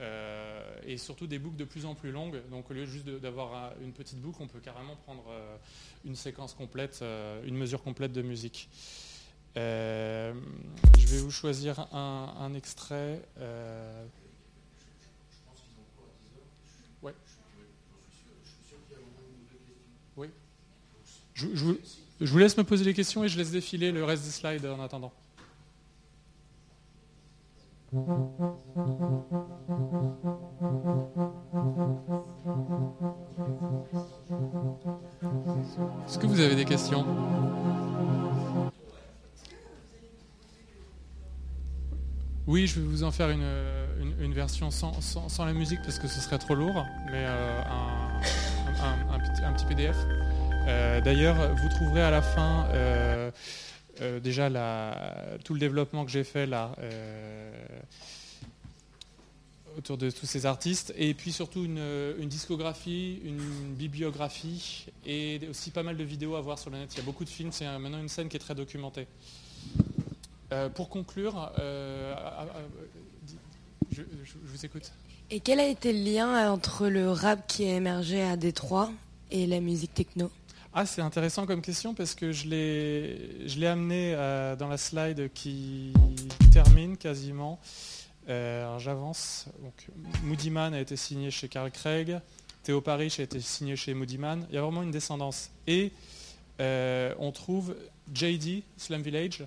[0.01, 2.41] euh, et surtout des boucles de plus en plus longues.
[2.51, 5.57] Donc au lieu juste d'avoir une petite boucle, on peut carrément prendre euh,
[6.05, 8.69] une séquence complète, euh, une mesure complète de musique.
[9.55, 10.33] je
[11.07, 13.23] vais vous choisir un, extrait.
[20.17, 20.29] Oui.
[21.35, 21.47] Je,
[22.27, 24.81] vous, laisse me poser les questions et je laisse défiler le reste des slides en
[24.81, 25.13] attendant.
[27.93, 27.99] Est-ce
[36.19, 37.05] que vous avez des questions
[42.47, 46.39] Oui, je vais vous en faire une, version sans, la musique parce que ce serait
[46.39, 47.61] trop lourd, mais euh,
[49.45, 49.99] un, petit, PDF.
[50.67, 53.31] Euh, d'ailleurs, vous trouverez à la fin euh,
[54.01, 54.49] euh, déjà
[55.45, 56.73] tout le développement que j'ai fait là
[59.79, 65.83] autour de tous ces artistes, et puis surtout une, discographie, une, bibliographie, et aussi pas
[65.83, 66.93] mal de vidéos à voir sur le net.
[66.93, 69.07] Il y a beaucoup de films, c'est maintenant une scène qui est très documentée.
[70.75, 71.51] pour conclure,
[73.93, 74.03] je,
[74.45, 74.93] vous écoute.
[75.31, 78.91] Et quel a été le lien entre le rap qui a émergé à Détroit
[79.31, 80.31] et la musique techno?
[80.75, 85.93] Ah, c'est intéressant comme question parce que je l'ai amené euh, dans la slide qui
[86.51, 87.61] termine quasiment.
[88.31, 89.47] Euh, alors j'avance.
[90.23, 92.19] Moody Man a été signé chez Carl Craig.
[92.63, 94.47] Théo Parrish a été signé chez Moody Man.
[94.49, 95.51] Il y a vraiment une descendance.
[95.67, 95.93] Et
[96.61, 97.77] euh, on trouve
[98.15, 99.45] JD, Slam Village,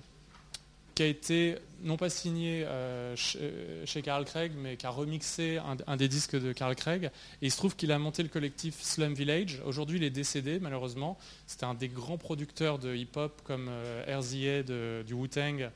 [0.94, 5.58] qui a été non pas signé euh, euh, chez, Carl Craig, mais qui a remixé
[5.86, 7.10] un, des disques de Carl Craig.
[7.42, 9.62] Et il se trouve qu'il a monté le collectif Slum Village.
[9.64, 11.18] Aujourd'hui, il est décédé, malheureusement.
[11.46, 15.70] C'était un des grands producteurs de hip-hop comme euh, RZA du Wu-Tang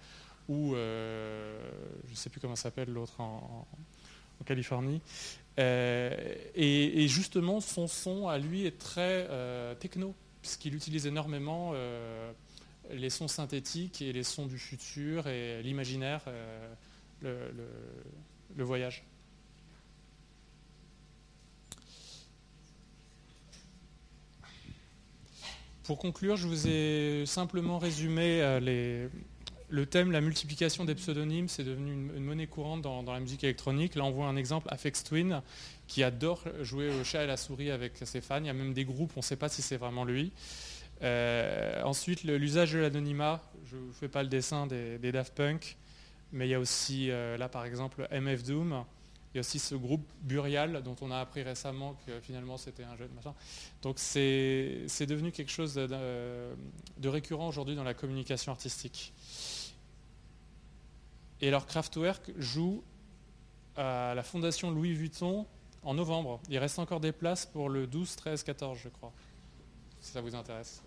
[0.49, 3.67] ou je ne sais plus comment s'appelle l'autre en,
[4.45, 5.01] Californie.
[5.59, 9.29] et, justement, son son à lui est très
[9.79, 11.73] techno, puisqu'il utilise énormément
[12.93, 17.51] les sons synthétiques et les sons du futur et l'imaginaire, euh,
[18.57, 19.05] le, voyage.
[25.85, 29.09] Pour conclure, je vous ai simplement résumé euh,
[29.71, 33.95] le thème, la multiplication des pseudonymes, c'est devenu une, monnaie courante dans, la musique électronique.
[33.95, 35.43] Là, on voit un exemple, Afex Twin,
[35.87, 38.39] qui adore jouer au chat et la souris avec ses fans.
[38.41, 40.33] Il y a même des groupes, on ne sait pas si c'est vraiment lui.
[41.03, 45.77] Euh, ensuite, l'usage de l'anonymat, je ne fais pas le dessin des, Daft Punk,
[46.33, 48.85] mais il y a aussi, euh, là par exemple, MF Doom,
[49.33, 52.83] il y a aussi ce groupe Burial dont on a appris récemment que finalement c'était
[52.83, 53.33] un jeu de machin.
[53.81, 55.87] Donc c'est devenu quelque chose de,
[56.99, 59.13] de récurrent aujourd'hui dans la communication artistique.
[61.41, 62.83] Et alors Kraftwerk joue
[63.77, 65.47] à la fondation Louis Vuitton
[65.83, 66.41] en novembre.
[66.49, 69.13] Il reste encore des places pour le 12, 13, 14 je crois,
[70.01, 70.83] si ça vous intéresse.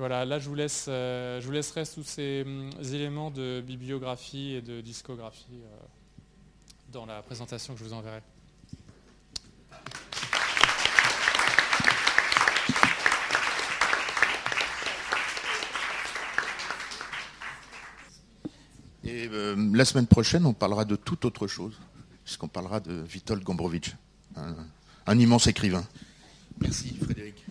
[0.00, 3.60] Et voilà, là je vous, laisse, euh, je vous laisserai tous ces hum, éléments de
[3.60, 5.76] bibliographie et de discographie euh,
[6.90, 8.22] dans la présentation que je vous enverrai.
[19.04, 21.78] Et euh, la semaine prochaine, on parlera de toute autre chose,
[22.24, 23.94] puisqu'on parlera de Witold Gombrowicz,
[25.06, 25.84] un immense écrivain.
[26.58, 27.44] Merci Frédéric.